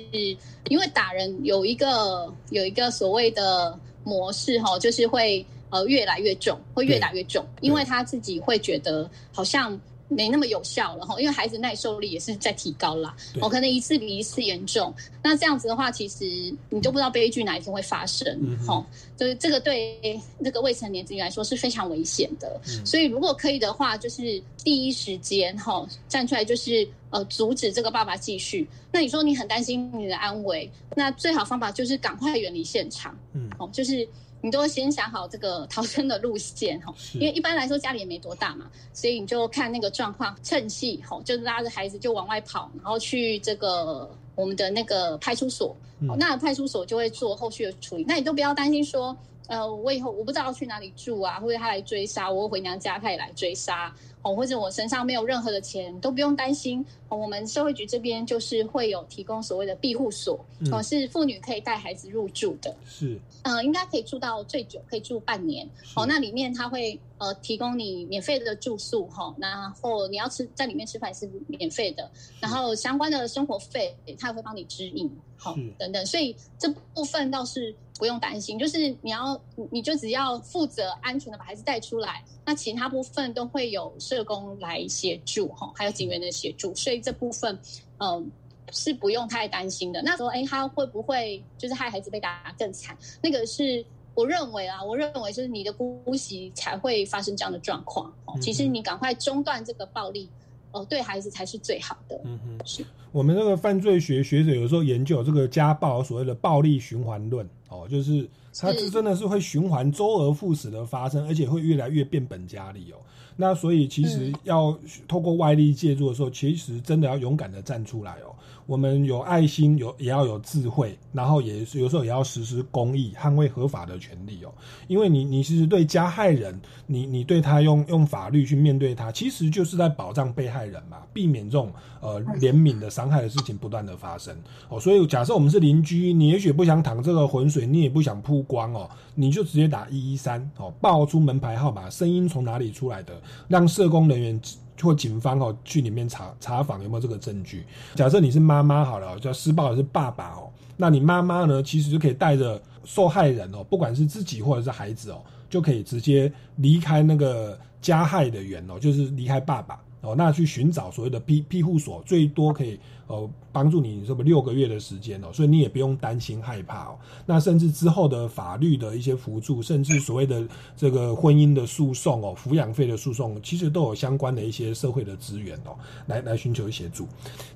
[0.70, 9.80] 因为打人有一个有一个所谓的模式哈，就是会呃越来越重，会越打越重，因为他自己会觉得好像。
[10.10, 13.42] 没那么有效了哈，因为孩子耐受力也是在提高啦，对。
[13.42, 14.94] 哦，可能一次比一次严重。
[15.24, 16.26] 那这样子的话，其实
[16.70, 18.66] 你都不知道悲剧哪一天会发生嗯，哼。
[18.68, 22.60] 哈、就是这个对那个未成年子女来说是非常危险的。
[22.68, 22.86] 嗯。
[22.86, 28.68] 所以如果可以的话，就是第一时间哈、站出来，就是呃阻止这个爸爸继续。
[28.92, 33.48] 那你说你很担心你的安危，那最好方法就是赶快远离现场，嗯。
[33.60, 34.08] 哦，就是
[34.42, 45.76] 你都先想好这个逃生的路线哈，因为一般来说家里也没多大嘛，所以你就看那个状况，趁隙吼，就拉着孩子就往外跑，然后去这个我们的那个派出所，
[46.18, 48.06] 那派出所就会做后续的处理。
[48.08, 49.16] 那你都不要担心说，
[49.50, 53.94] 呃，我以后我不知道要去哪里住啊，或者他来追杀我，回娘家他也来追杀。
[54.22, 56.86] 哦，或者我身上没有任何的钱，都不用担心。
[57.08, 62.76] 哦，我们社会局这边就是会有提供所谓的庇护所，嗯哦，是妇女可以带孩子入住的。
[62.86, 65.66] 是呃，应该可以住到最久，可以住半年。
[65.96, 87.60] 哦，那里面他会呃提供你免费的住宿哈、然后你要吃在里面吃饭是免费的，然后相关的生活费他也会帮你指引，好、是等等，所以这部分倒是不用担心，就是你要你你就只要负责安全的把孩子带出来，那其他部分都会有社工来协助哈、还有警员的协助，所以这部分
[88.00, 88.32] 嗯。
[88.72, 90.00] 是不用太担心的。
[90.04, 92.96] 那时候，哎，他会不会就是害孩子被打更惨？
[93.20, 93.84] 那个是
[94.14, 98.06] 我认为啊，我认为就是你的姑息才会发生这样的状况。
[98.26, 100.30] 哦，嗯其实你赶快中断这个暴力，
[100.72, 102.22] 哦，对孩子才是最好的。
[102.26, 108.28] 嗯哼，是我们这个犯罪学学者有时候研究这个家暴所谓的暴力循环论哦，就是
[108.60, 112.98] 它是是真的是会循环周而复始的发生，而且会越来越变本加厉哦。
[113.36, 114.78] 那所以其实嗯要
[115.08, 118.36] 透过外力介入的时候，其实真的要勇敢的站出来哦。
[118.70, 124.54] 我们有爱心，有也要有智慧，然后也有时候也要实施公益，捍卫合法的权利哦。
[124.88, 134.38] 因为你你其实对加害人，你你对他用用法律去面对他，其实就是在保障被害人嘛，避免这种呃怜悯的伤害的事情不断的发生
[134.70, 134.80] 哦。
[134.80, 144.40] 所以假设我们是邻居，你也许不想淌这个浑水，你也不想曝光哦，你就直接打一一三哦，报出门牌号码，声音从哪里出来的，让社工人员。
[144.82, 147.66] 或警方哦去里面查查访有没有这个证据。
[147.96, 162.80] 假设你是妈妈好了，叫施暴的是爸爸哦，那你妈妈呢，其实就可以带着受害人哦，不管是自己或者是孩子哦，就可以直接离开那个加害的源哦，就是离开爸爸哦，那去寻找所谓的庇庇护所，最多可以
[163.10, 167.00] 呃帮助你什么六个月的时间哦，所以你也不用担心害怕哦。
[167.26, 177.08] 那甚至之后的法律的一些辅助，甚至所谓的这个婚姻的诉讼哦，抚养费的诉讼，其实都有相关的一些社会的资源哦，来来寻求协助。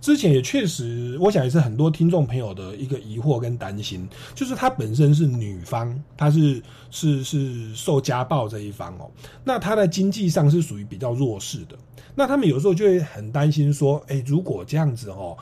[0.02, 9.12] 之前也确实，我想也是很多听众朋友的一个疑惑跟担心，就是她本身是女方，她是是是受家暴这一方哦，
[9.44, 11.78] 那她在经济上是属于比较弱势的，
[12.16, 15.38] 那他们有时候就会很担心说，哎，如果这样子哦。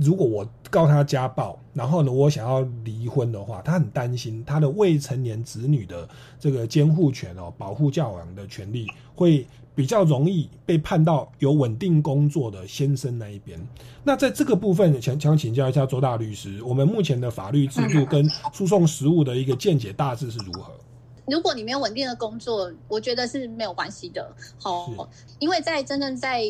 [0.00, 13.58] 如果我告他家暴，然后呢，我想要离婚的话，他很担心他的未成年子女的这个监护权哦，保护教养的权利会比较容易被判到有稳定工作的先生那一边。
[14.04, 20.72] 那在这个部分，想想请教一下周大律师，我们目前的法律制度跟诉讼实务的一个见解大致是如何？
[21.26, 24.34] 如果你没有稳定的工作，我觉得是没有关系的。
[24.58, 26.42] 好，因为在真正在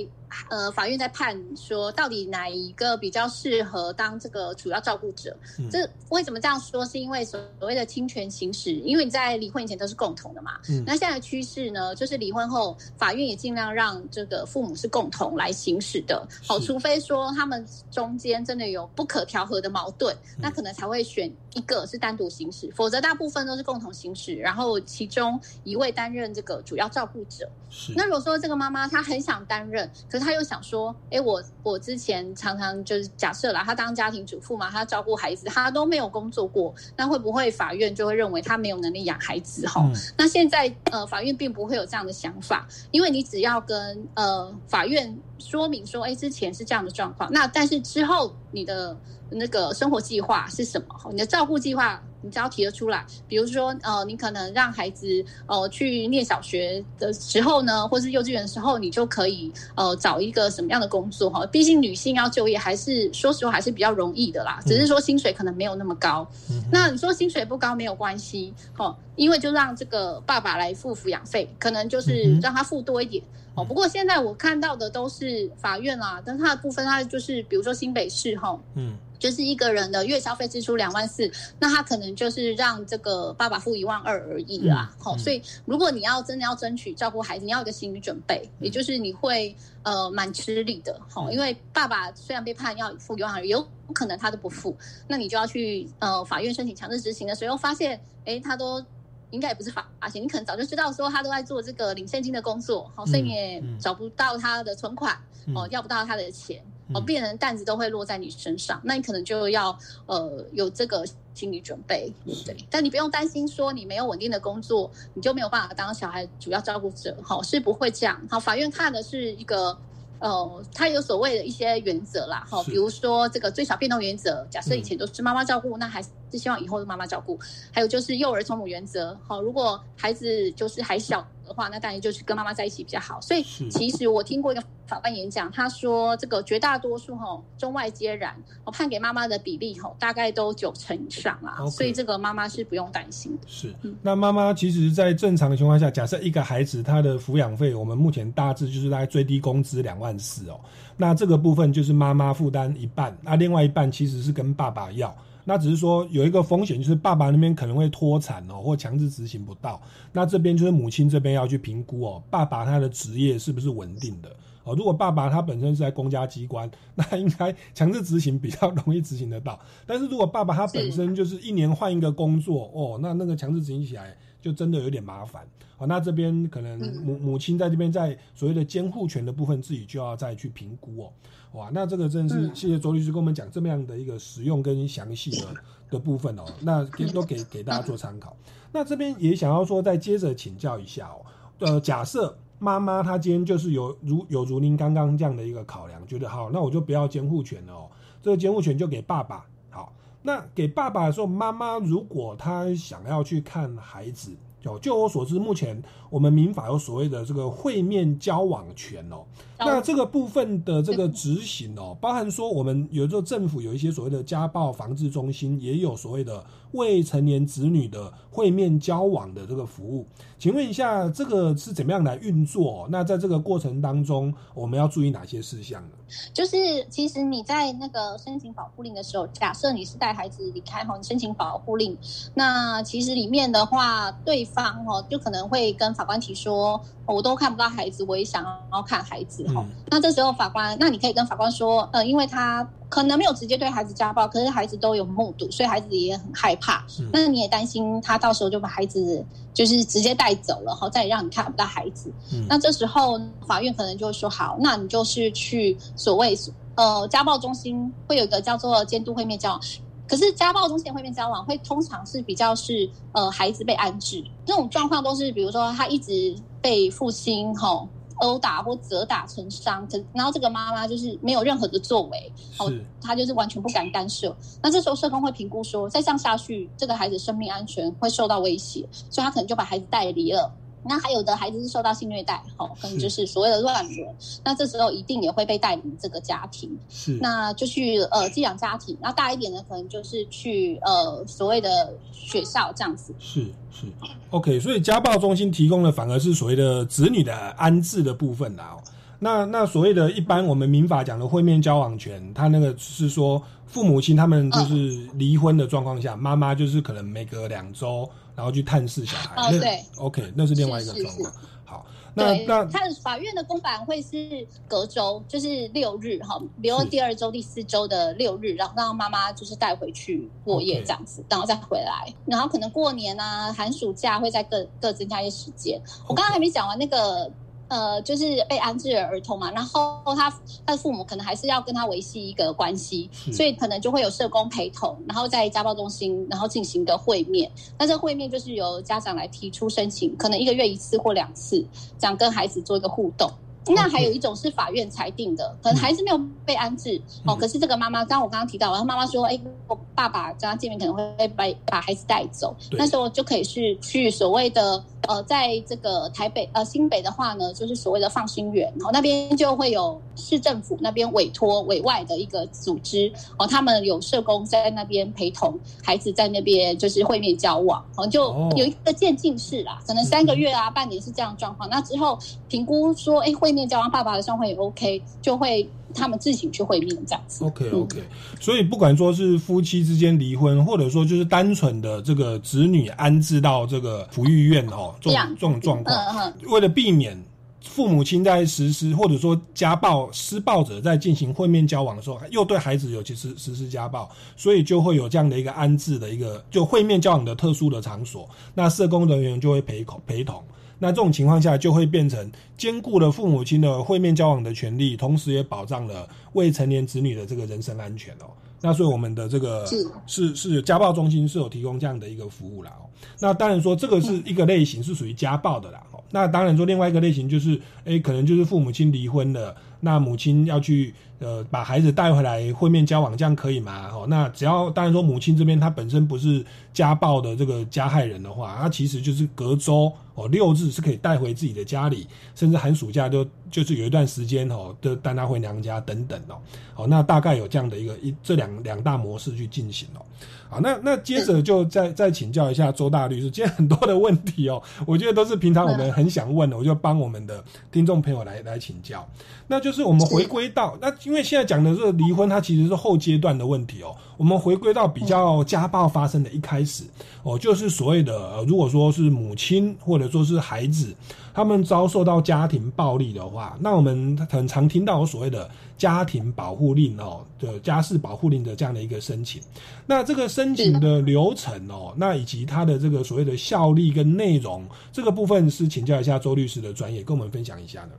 [0.50, 5.36] 呃，法院在判说到底哪一个比较适合当这个主要照顾者。
[5.58, 6.84] 嗯这为什么这样说？
[6.86, 10.58] 是因为所谓的侵权行使，因为你在离婚以前都是共同的嘛。
[10.68, 16.26] 嗯那现在的趋势呢，就是离婚后，法院也尽量让这个父母是共同来行使的。
[16.46, 27.48] 好，除非说他们中间真的有不可调和的矛盾，那可能才会选一个是单独行使，否则大部分都是共同行使，然后其中一位担任这个主要照顾者。
[27.94, 39.80] 那如果说这个妈妈她很想担任，可是她又想说，哎，我我之前常常就是假设啦，他当家庭主妇嘛，他照顾孩子，他都没有工作过，那会不会法院就会认为他没有能力养孩子哈？
[39.84, 48.96] 嗯那现在呃，法院并不会有这样的想法，因为你只要跟呃法院说明说，哎，之前是这样的状况，那但是之后你的
[49.30, 50.86] 那个生活计划是什么？
[51.10, 61.46] 你的照顾计划，你只要提得出来，比如说呃，你可能让孩子呃去念小学的时候呢，或是幼稚园的时候，你就可以呃找一个什么样的工作哈？
[61.46, 66.26] 毕竟女性要就业还是说实话还是比较容易的啦，只是说薪水可能没有那么高。
[66.70, 73.22] 那你说薪水不高没有关系，哦，因为就让这个爸爸来付抚养费，可能就是让他付多一点。
[73.54, 84.94] 哦，不过现在我看到的都是法院啦，但它的部分它就是比如说新北市哈，嗯，就是一个人的月消费支出两万四，那他可能就是让这个爸爸付一万二而已啦。
[84.98, 91.00] 好、嗯所以如果你要真的要争取照顾孩子，你要有一个心理准备，也就是你会呃蛮吃力的。
[91.08, 98.84] 好、因为爸爸虽然被判要付一万二，有可能他都不付，那你就要去呃法院申请强制执行的时候，发现诶他都。
[99.30, 105.16] 应该也不是法险，你可能早就知道说他都在做这个领现金的工作，好，所以你也找不到他的存款，
[105.54, 106.62] 哦，要不到他的钱，
[106.94, 109.76] 哦，变成担子都会落在你身上，那你可能就要
[110.06, 111.04] 呃有这个
[111.34, 112.12] 心理准备，
[112.44, 112.56] 对。
[112.70, 118.20] 但你不用担心说你没有稳定的工作，你就没有办法当小孩主要照顾者，好，是不会这样。
[118.30, 119.78] 好，法院看的是一个。
[120.20, 127.38] 呃，它有所谓的一些原则啦，哈，比如说这个最小变动原则，假设以前都是妈妈照顾，那还是希望以后是妈妈照顾。
[127.72, 133.20] 还有就是幼儿从母原则，好，如果孩子就是还小的话，那当然就是跟妈妈在一起比较好。
[133.20, 143.48] 所以其实我听过一个法官演讲，他说这个绝大多数哈中外皆然，我判给妈妈的比例哈大概都九成以上啊 OK 所以这个妈妈是不用担心的。
[143.48, 150.60] 是，那妈妈其实，在正常的情况下，假设一个孩子他的抚养费，我们目前大致就是大概最低工资两万四哦。
[150.96, 155.16] 那这个部分就是妈妈负担一半，那另外一半其实是跟爸爸要。
[155.48, 159.80] 那只是说有一个风险，就是爸爸那边可能会脱产哦，或强制执行不到。
[160.12, 164.28] 那这边就是母亲这边要去评估哦，爸爸他的职业是不是稳定的
[164.68, 164.74] 哦。
[164.76, 169.58] 如果爸爸他本身是在公家机关，那应该强制执行比较容易执行得到。
[169.86, 175.46] 但是如果爸爸他本身就是一年换一个工作哦，那那个强制执行起来就真的有点麻烦。
[175.78, 181.12] 哦，那这边可能母母亲在这边在所谓的监护权的部分，自己就要再去评估哦。
[181.52, 185.46] 哇，那这个真的是谢谢周律师跟我们讲这么样的一个实用跟详细的
[185.88, 188.36] 的部分哦，那给都给给大家做参考。
[188.72, 191.24] 那这边也想要说，再接着请教一下哦，
[191.60, 197.88] 呃，假设妈妈她今天就是有如有如您刚刚这样的一个考量，觉得好，那我就不要监护权了哦，
[198.22, 199.46] 这个监护权就给爸爸。
[199.70, 199.92] 好，
[200.22, 204.36] 那给爸爸的时候，妈妈如果她想要去看孩子。
[204.60, 205.80] 就就我所知，目前
[206.10, 209.24] 我们民法有所谓的这个会面交往权哦。
[209.56, 220.06] 那这个部分的这个执行哦，包含说我们有时候政府有一些所谓的家暴防治中心，也有所谓的未成年子女的会面交往的这个服务。
[220.38, 222.86] 请问一下，这个是怎么样来运作？
[222.90, 225.96] 那在这个过程当中，我们要注意哪些事项呢？
[226.32, 226.56] 就是
[226.88, 231.96] 其实你在那个申请保护令的时候，假设你是带孩子离开哈，你申请保护令，
[232.34, 239.64] 那其实里面的话，对方哈就可能会跟法官提说，哦我都看不到孩子，我也想要看孩子哈。
[239.90, 246.84] 那这时候法官，那你可以跟法官说，呃，因为他可能没有直接对孩子家暴，可是孩子都有目睹，所以孩子也很害怕。
[247.12, 252.10] 那你也担心他到时候就把孩子就是直接带走了后，再也让你看不到孩子。
[252.48, 256.36] 那这时候法院可能就会说，好，那你就是去所谓
[256.76, 259.60] 呃家暴中心会有一个叫做监督会面交往。
[260.06, 267.86] 可是家暴中心的会面交往会通常是比较是呃孩子被安置这种状况，都是比如说他一直被父亲吼
[268.18, 274.34] 殴打或责打成伤，可然后这个妈妈就是没有任何的作为，哦，她就是完全不敢干涉。
[274.62, 280.52] 那这时候社工会评估说，再这样下去，这个孩子生命安全会受到威胁，所以他可能就把孩子带离了。
[280.84, 284.14] 那还有的孩子是受到性虐待，哦，可能就是所谓的乱伦，
[284.44, 286.70] 那这时候一定也会被带离这个家庭。
[286.88, 293.14] 是，那就去呃寄养家庭，那大一点的可能就是去呃所谓的学校这样子。
[293.18, 293.86] 是是
[294.30, 298.82] ，OK，所以家暴中心提供的反而是所谓的子女的安置的部分啦、哦。
[299.20, 308.08] 那那所谓的一般我们民法讲的会面交往权，他那个是说父母亲他们就是离婚的状况下，妈妈就是可能每隔两周
[308.38, 309.34] 然后去探视小孩。
[309.36, 311.32] 那哦对 OK，那是另外一个状况。
[311.64, 311.84] 好，
[312.14, 325.82] 那，那他的法院的公版会是隔周，就是六日哈，比如第二周、第四周的六日，然后让妈妈就是带回去过夜这样子然后再回来，然后可能过年啊、寒暑假会再各各增加一些时间。
[326.06, 327.28] 我刚刚还没讲完那个。
[327.68, 330.30] 呃，就是被安置的儿童嘛，然后他
[330.66, 337.50] 他的父母可能还是要跟他维系一个关系，所以可能就会有社工陪同，然后在家暴中心，然后进行一个会面。
[337.78, 341.64] 那这会面就是由家长来提出申请，可能一个月一次或两次，
[341.98, 343.30] 这样跟孩子做一个互动。
[343.74, 363.10] 那还有一种是法院裁定的，可能孩子没有被安置、哦，可是这个妈妈，刚刚我刚刚提到，然后妈妈说，哎，我爸爸跟他见面可能会把把孩子带走，那时候就可以是去所谓的呃，在这个台北呃新北的话呢，就是所谓的放心园，然后那边就会有市政府那边委托委外的一个组织。
[363.38, 368.52] 哦，他们有社工在那边陪同孩子在那边就是会面交往，哦，就哦。
[368.56, 377.44] 有一个渐进式啦，可能三个月啊、半年是这样状况，那之后评估说，哎，会面交往爸爸的状况也 OK，就会他们自己去会面这样子。
[377.44, 378.02] OK OK，、
[378.40, 387.20] 所以不管说是夫妻之间离婚，或者说就是单纯的这个子女安置到这个抚育院哦，这种这种状况，嗯嗯为了避免
[387.60, 400.42] 父母亲在实施或者说家暴施暴者在进行会面交往的时候，又对孩子有其实实施家暴，所以就会有这样的一个安置的一个就会面交往的特殊的场所，那社工人员就会陪同陪同。
[400.78, 408.26] 那这种情况下，就会变成兼顾了父母亲的会面交往的权利，同时也保障了未成年子女的这个人身安全哦。
[408.60, 409.76] 那所以我们的这个是
[410.06, 412.90] 是是家暴中心是有提供这样的一个服务啦哦。
[413.20, 416.02] 那当然说这个是一个类型，是属于家暴的啦哦。
[416.10, 423.90] 那当然说另外一个类型就是，诶，可能就是父母亲离婚了，那母亲要去呃把孩子带回来会面交往，这样可以吗？
[423.92, 436.40] 哦，那只要当然说母亲这边她本身不是家暴的这个加害人的话，她其实就是隔周哦六日是可以带回自己的家里，甚至寒暑假都就是有一段时间哦，都带她回娘家等等哦。
[436.74, 440.02] 哦，那大概有这样的一个一这两两大模式去进行哦。
[440.50, 449.06] 好，那那接着就再 再请教一下周大律师，今天很多的问题哦， 我觉得都是平常我们很想问的，我就帮我们的听众朋友来来请教。
[449.46, 453.94] 那就是我们回归到那，因为现在讲的这个离婚，它其实是后阶段的问题哦。
[454.16, 456.84] 我们回归到比较家暴发生的一开始
[457.22, 460.94] 哦，就是所谓的呃，如果说是母亲或者说是孩子，
[461.38, 469.40] 他们遭受到家庭暴力的话，那我们很常听到所谓的家庭保护令哦的家事保护令的这样的一个申请。
[469.86, 477.90] 那这个申请的流程哦，那以及它的这个所谓的效力跟内容，这个部分是请教一下周律师的专业，跟我们分享一下呢。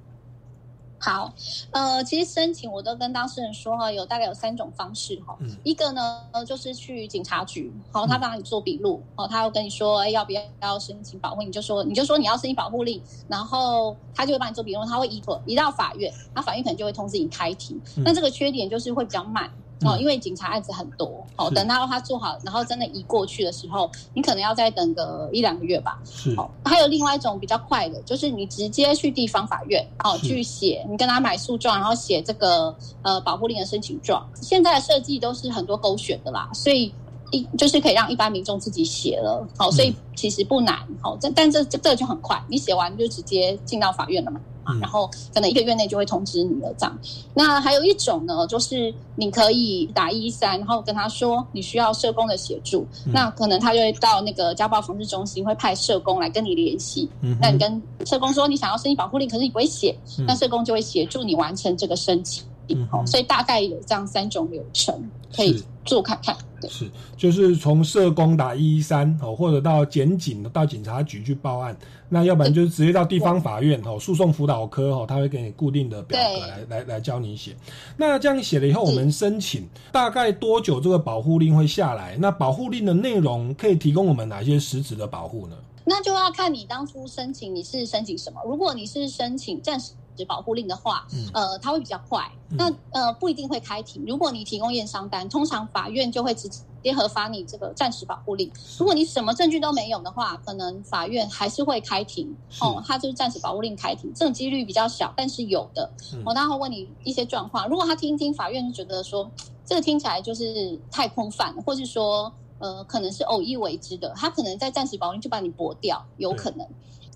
[0.99, 1.33] 好，
[1.71, 5.35] 呃，其实申请我都跟当事人说哈，有大概有三种方式哈。
[5.39, 17.79] 嗯一个呢，就是去警察局，好，他帮你做笔录，哦，他会跟你说，哎，要不要要申请保护，你就说你就说你要申请保护令，然后他就会帮你做笔录，他会移妥移到法院，那法院可能就会通知你开庭。
[17.95, 19.49] 嗯那这个缺点就是会比较慢。
[19.81, 25.99] 哦，嗯因为警察案子很多，哦，等到他做好，然后真的移过去的时候，你可能要再等个一两个月吧。
[26.05, 34.27] 是还有另外一种比较快的，就是你直接去地方法院，哦，去写，你跟他买诉状，然后写这个呃保护令的申请状。
[34.41, 36.93] 现在的设计都是很多勾选的啦，所以
[37.31, 44.39] 一就是可以让一般民众自己写了，好、所以其实不难，好、这但这这这就很快，你写完就直接进到法院了嘛。
[44.61, 46.99] 啊，然后可能一个月内就会通知你了，这样。
[47.33, 57.09] 那还有一种呢，就是你可以打一一三，然后跟他说你需要社工的协助，嗯那可能他就会到那个家暴防治中心，会派社工来跟你联系。
[57.21, 62.43] 嗯那你跟社工说你想要申请保护令，可是你不会写，嗯那社工就会协助你完成这个申请。
[62.91, 64.93] 好、所以大概有这样三种流程
[65.35, 66.37] 可以做看看。
[66.61, 71.77] 对，是，就是从社工打一一三哦，或者到检警到警察局去报案，
[72.09, 77.55] 那要不然就是直接到地方法院哦，诉讼辅导科哦，他会给你固定的表格对来来来教你写。
[77.97, 82.17] 那这样写了以后，我们申请大概多久这个保护令会下来？
[82.19, 85.55] 那保护令的内容可以提供我们哪些实质的保护呢？
[85.85, 88.39] 那就要看你当初申请你是申请什么。
[88.45, 89.93] 如果你是申请暂时
[90.25, 92.29] 保护令的话，嗯呃，它会比较快。
[92.51, 94.03] 嗯那呃不一定会开庭。
[94.07, 96.49] 如果你提供验伤单，通常法院就会直
[96.81, 98.51] 接核发你这个暂时保护令。
[98.79, 102.35] 如果你什么证据都没有的话，可能法院还是会开庭。
[102.59, 105.91] 哦，他就是暂时保护令开庭，这种几率比较小，但是有的。
[106.13, 107.69] 嗯我、当然会问你一些状况。
[107.69, 109.29] 如果他听一听，法院就觉得说
[109.63, 116.67] 这个听起来就是太空泛了，或是说呃可能是偶一为之的，他可能在暂时保护令就把你驳掉，有可能。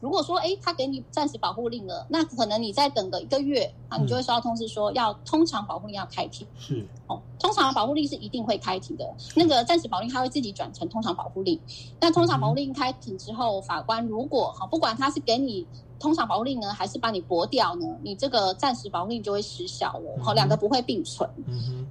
[0.03, 6.45] 如果说，哎，他给你暂时保护令了，那可能你再等个一个月啊，你就会收到通知说要通常保护令要开庭。
[6.59, 9.09] 是哦，通常保护令是一定会开庭的。
[9.33, 11.57] 那个暂时保护令他会自己转成通常保护令。
[12.01, 15.65] 那通常保护令开庭之后，法官如果哈，不管他是给你
[15.97, 20.21] 通常保护令呢，还是把你驳掉呢，你这个暂时保护令就会失效了。
[20.21, 21.29] 好，两个不会并存。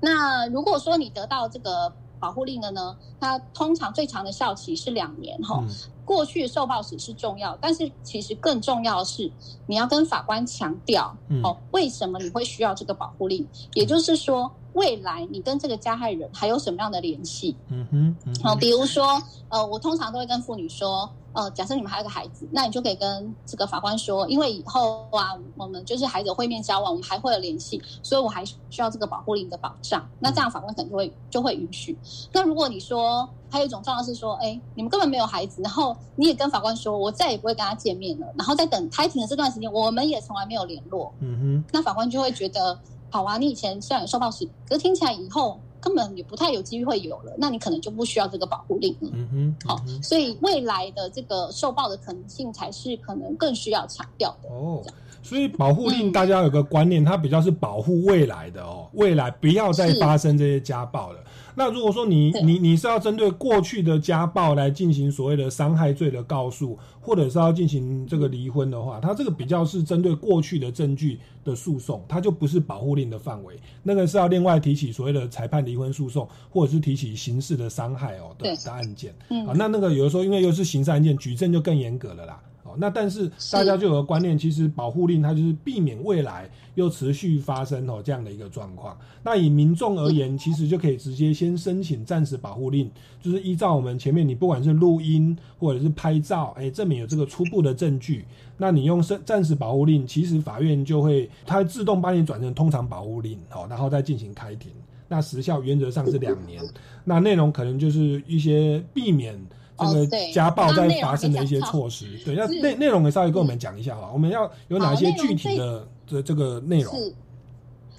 [0.02, 1.90] 那如果说你得到这个。
[2.22, 5.60] 保护令的呢，它通常最长的效期是两年哈。
[6.04, 9.28] 过去受报史是重要，但是其实更重要的是
[9.66, 13.44] 你要跟法官强调哦，为什么你会需要这个保护令？
[13.74, 17.56] 也就是说，未来你跟这个加害人还有什么样的联系？
[17.68, 21.08] 嗯哼，好，比如说呃，我通常都会跟妇女说。
[21.34, 30.06] 呃，假设你们还有个孩子，那你就可以跟这个法官说，因为以后啊，我们就是孩子会面交往，我们还会有联系，所以我还需要这个保护令的保障。
[30.20, 31.96] 那这样法官可能就会就会允许。
[32.34, 41.10] 那如果你说还有一种状况是说，哎，你们根本没有孩子，然后你也跟法官说，我再也不会跟他见面了，然后在等开庭的这段时间，我们也从来没有联络。
[41.20, 42.78] 嗯哼，那法官就会觉得，
[43.12, 45.60] 好啊，你以前虽然有受暴史，可是听起来以后。
[45.82, 49.10] 根本也不太有机会有了，那你可能就不需要这个保护令了。
[49.12, 54.48] 嗯哼，好，所以未来的这个受暴的可能性才是可能更需要强调的。
[54.48, 54.80] 哦，
[55.24, 61.18] 所以保护令大家有个观念，它比较是保护未来的哦，未来不要再发生这些家暴了。
[61.54, 79.14] 那如果说你你你是要针对过去的家暴来进行所谓的伤害罪的告诉，或者是要进行这个离婚的话，它这个比较是针对过去的证据的诉讼，它就不是保护令的范围，那个是要另外提起所谓的裁判离婚诉讼，或者是提起刑事的伤害哦的的案件。
[79.46, 82.40] 啊，那那个有的时候因为又是刑事案件，举证就更严格了啦。
[82.78, 88.96] 那但是大家就有个观念，其实保护令它就是避免未来又持续发生哦这样的一个状况。
[89.22, 98.24] 那以民众而言，其实就可以直接先申请暂时保护令，就是依照我们前面你不管是录音或者是拍照，哎，证明有这个初步的证据，
[98.56, 104.72] 那你用暂暂时保护令，其实法院就会它自动帮你转成通常保护令哦，然后再进行开庭。
[105.08, 106.62] 那时效原则上是两年，
[107.04, 109.38] 那内容可能就是一些避免。
[109.86, 114.10] 这个家暴在发生的一些措施，对，那内内容也稍微跟我们讲一下哈。
[114.12, 116.94] 我们要有哪些具体的这这个内容？
[116.94, 117.14] 是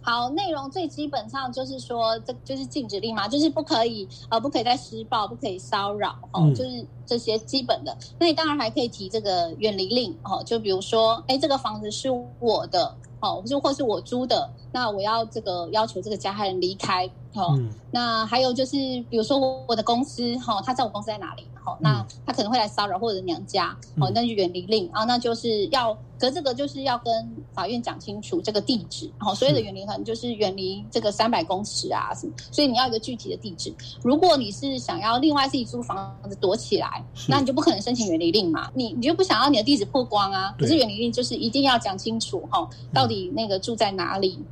[0.05, 7.97] 好，内容最基本上就是说，这就是禁止令嘛，就是不可以呃，不可以再施暴，不可以骚扰哦，就是这些基本的。
[8.19, 12.09] 那你当然还可以提这个远离令哦，就比如说，哎，这个房子是
[12.41, 17.57] 我的哦，就或是我租的，那我要这个要求这个加害人离开哦。
[17.91, 18.75] 那还有就是，
[19.09, 21.47] 比如说我的公司哈，他在我公司在哪里？
[21.63, 23.67] 好，那他可能会来骚扰或者娘家，
[23.97, 33.73] 好，那就远离令啊，那就是要，可这个就是要跟法院讲清楚这个地址，好，所有的远离可能就是远离这个三百公尺啊什么，所以你要一个具体的地址。
[34.01, 40.53] 如果你是想要另外自己租房子躲起来，那你就不可能申请远离令嘛，你你就不想要你的地址曝光啊。
[40.59, 44.43] 可是远离令就是一定要讲清楚哈，到底那个住在哪里。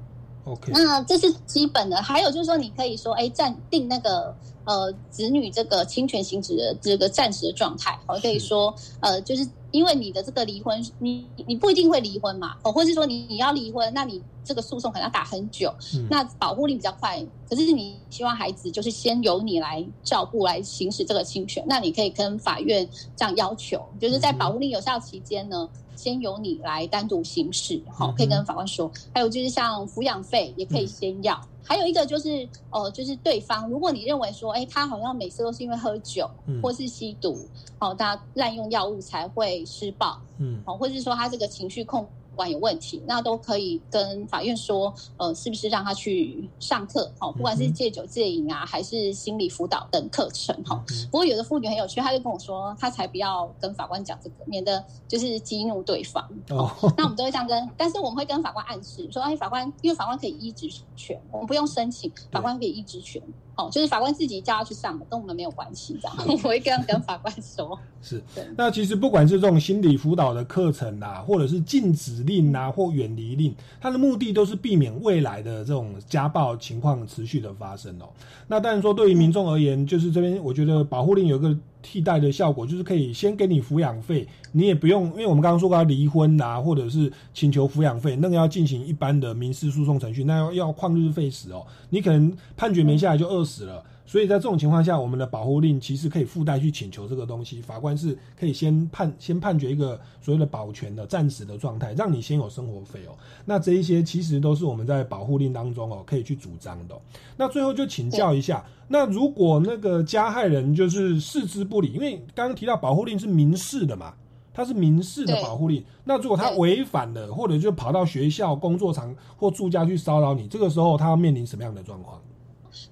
[0.46, 4.36] OK，那这是基本的，还有就是说你可以说，哎，暂定那个。
[4.64, 15.74] 呃，子女这个侵权行使的这个暂时的状态，我可以说，呃，就是因为你的这个离婚，你你不一定会离婚嘛，哦，或是说你你要离婚，那你这个诉讼可能要打很久，
[16.08, 17.20] 那保护力比较快，
[17.50, 25.68] 可是你希望孩子就是先由你来照顾来行使这个侵权，那你可以跟法院这样要求，就是在保护令有效期间呢。
[25.96, 28.92] 先由你来单独行使，好，可以跟法官说。
[29.14, 31.40] 还有就是像抚养费也可以先要。
[31.64, 36.30] 还有一个就是，呃，就是对方，如果你认为说，哎，他好像每次都是因为喝酒
[36.62, 37.38] 或是吸毒，
[37.78, 42.06] 好，他滥用药物才会施暴，嗯，哦，或者是说他这个情绪控。
[42.42, 47.12] 管有问题，那都可以跟法院说，呃，是不是让他去上课？
[47.20, 50.84] 好，不管是戒酒戒瘾啊，还是心理辅导等课程，哈。
[51.12, 56.28] 不过有的妇女很有趣，她就跟我说，她才不要跟法官讲这个，免得就是激怒对方。
[56.50, 63.22] 哦，那我们都会这样跟，但是我们会跟法官暗示说，哎，法官，因为法官可以依职权，我们不用申请，法官可以依职权。
[63.56, 67.78] 哦，就是法官自己叫他去上的，跟我们没有关系，这样 我会这样跟法官说。
[68.02, 68.24] 是，
[68.58, 78.10] 那其实不管是这种心理辅导的课程啊，或者是禁止令啊，或远离令，它的目的都是避免未来的这种家暴情况持续的发生哦。
[78.48, 81.58] 那当然说，对于民众而言，就是这边我觉得保护令有一个。
[81.82, 93.84] 替代的效果就是可以先给你抚养费，你也不用，因为我们刚刚说过要离婚啊，或者是请求抚养费，那个要进行一般的民事诉讼程序，那要要旷日费时哦，你可能判决没下来就饿死了。
[94.12, 103.16] 所以在这种情况下，我们的保护令其实可以附带去请求这个东西，法官是可以先判先判决一个所谓的保全的暂时的状态，让你先有生活费哦。
[103.46, 107.02] 那这一些其实都是我们在保护令当中哦可以去主张的。
[107.38, 114.14] 那最后就请教一下，那如果那个加害人就是视之不理，因为刚刚提到保护令是民事的嘛，
[114.54, 115.82] 它是民事的保护令。
[116.04, 122.20] 那如果他违反了，或者就跑到学校、工作场或住家去骚扰你，这个时候他要面临什么样的状况？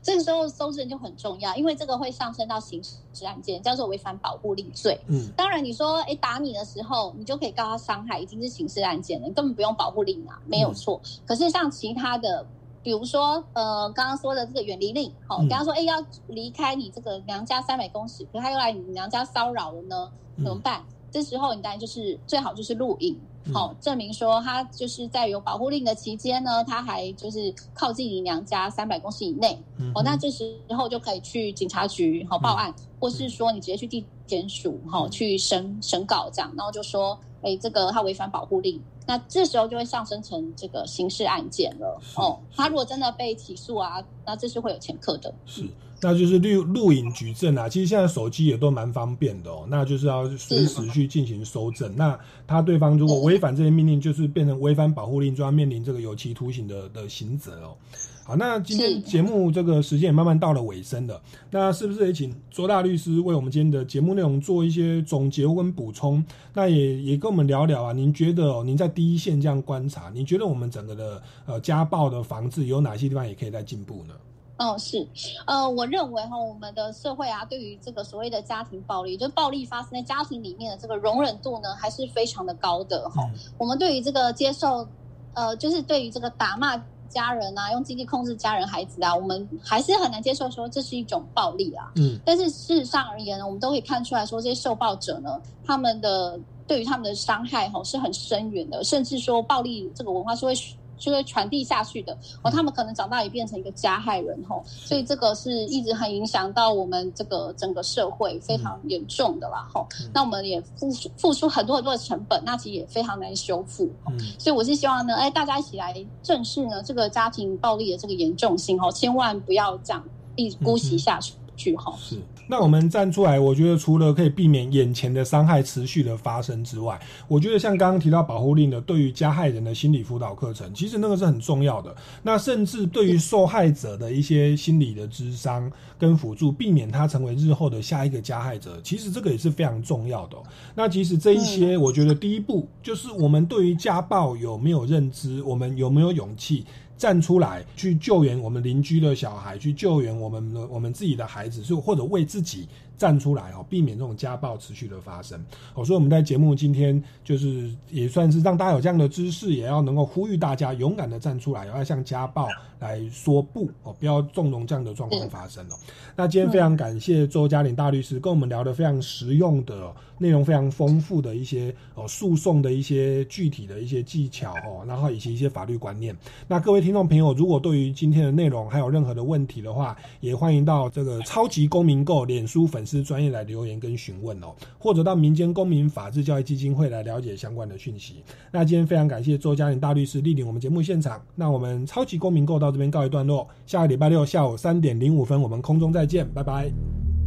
[0.02, 5.00] 这个时候搜证就很重要，因为这个会上升到刑事案件，叫做违反保护令罪。
[5.08, 11.00] 嗯，当然你说，哎，打你的时候，你就可以告他伤害，已经是刑事案件了，你根本不用保护令啊，没有错。
[11.26, 12.46] 可是像其他的，
[12.82, 20.84] 比如说，呃，刚刚说的这个远离令，好、嗯跟他说，哎，要离开你这个娘家三百公尺，可他又来你娘家骚扰了呢，嗯怎么办？
[21.12, 23.20] 这时候你当然就是最好就是录影，
[23.50, 23.54] 嗯。
[23.54, 35.12] 好、证明说他就是在有保护令的期间呢，他还就是靠近你娘家三百公尺以内，嗯哦，那这时候就可以去警察局好、报案，或是说你直接去地检署好、嗯。
[35.12, 42.00] 去审审稿这样，然后就说，哎，这个他违反保护令，那这时候就会上升成这个刑事案件了。
[42.16, 45.34] 哦，他如果真的被起诉啊，那这是会有前科的。
[45.46, 45.68] 是，
[46.02, 47.68] 那就是录录影举证啊。
[47.68, 51.96] 其实现在手机也都蛮方便的哦，那就是要随时去进行收证。
[51.96, 57.76] 那他对方如果违反这些命令，就是变成违反保护令，就要面临这个有期徒刑的的刑责哦。
[58.24, 61.20] 好，那今天节目这个时间也慢慢到了尾声了，
[61.50, 66.24] 那是不是也请周大律师为我们今天的节目内容做一些总结跟补充？
[66.54, 74.14] 那也也跟我们聊聊啊，您觉得哦，您在第一线这样观察，你觉得我们整个的呃家暴的防治有哪些地方也可以再进步呢？
[74.60, 75.08] 哦，是，
[75.48, 83.24] 呃，我认为哈，我们的社会啊，对于这个所谓的家庭暴力，就是暴力发生在家庭里面的这个容忍度呢，还是非常的高的哈。
[83.58, 84.86] 我们对于这个接受，
[85.34, 86.76] 呃，就是对于这个打骂
[87.08, 91.90] 家人啊，用经济控制家人、孩子啊，我们还是很难接受说这是一种暴力啊。
[91.96, 96.38] 嗯，但是事实上而言呢，我们都可以看出来说，这些受暴者呢，他们的
[96.68, 100.54] 对于他们的伤害哈是很深远的，甚至说暴力这个文化是会。
[101.00, 109.88] 就会传递下去的哦，他们可能长大也变成一个加害人吼，所以这个是一直很影响到我们这个整个社会非常严重的啦吼。
[110.14, 113.90] 那我们也付出付出很多很多的成本，那其实也非常难修复。
[114.10, 120.04] 嗯，所以我是希望呢，哎，大家一起来正视呢这个家庭暴力的这个严重性哦，千万不要这样
[120.36, 121.34] 一直姑息下去。
[121.60, 122.16] 去哈是，
[122.52, 131.96] 那我们站出来，我觉得除了可以避免眼前的伤害持续的发生之外，我觉得像刚刚提到保护令的，对于加害人的心理辅导课程，其实那个是很重要的。
[132.24, 140.42] 那甚至对于受害者的一些心理的智商跟辅助，避免他成为日后的下一个加害者，其实这个也是非常重要的、哦。
[140.74, 146.66] 那其实这一些，我觉得第一步就是我们对于家暴有没有认知，我们有没有勇气。
[147.00, 152.68] 站出来去救援我们邻居的小孩，去救援我们的我们自己的孩子，是或者为自己
[153.00, 155.44] 站出来哦，避免这种家暴持续的发生
[155.74, 155.84] 哦。
[155.84, 165.76] 所以我们在节目今天就是也算是让大家有这样的知识，也要能够呼吁大家勇敢的站出来，要向家暴来说不哦，不要纵容这样的状况发生哦。
[166.16, 176.14] 那今天非常感谢周嘉玲大律师跟我们聊的非常实用的内容，非常丰富的一些哦诉讼的一些具体的一些技巧哦，然后以及一些法律观念。
[176.48, 184.48] 那各位听众朋友，如果对于今天的内容还有任何的问题的话，也欢迎到这个超级公民购脸书粉丝专业来留言跟询问哦，
[184.80, 188.24] 或者到民间公民法治教育基金会来了解相关的讯息。
[188.52, 191.22] 那今天非常感谢周嘉玲大律师莅临我们节目现场。
[191.36, 196.72] 那我们超级公民购到这边告一段落，下个礼拜六下午三点零五分，我们空中再见，拜拜，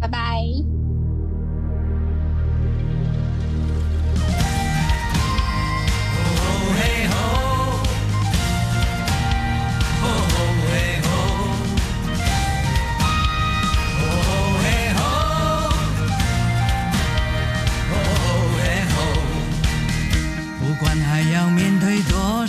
[0.01, 0.82] 拜拜。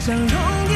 [0.00, 0.69] 相融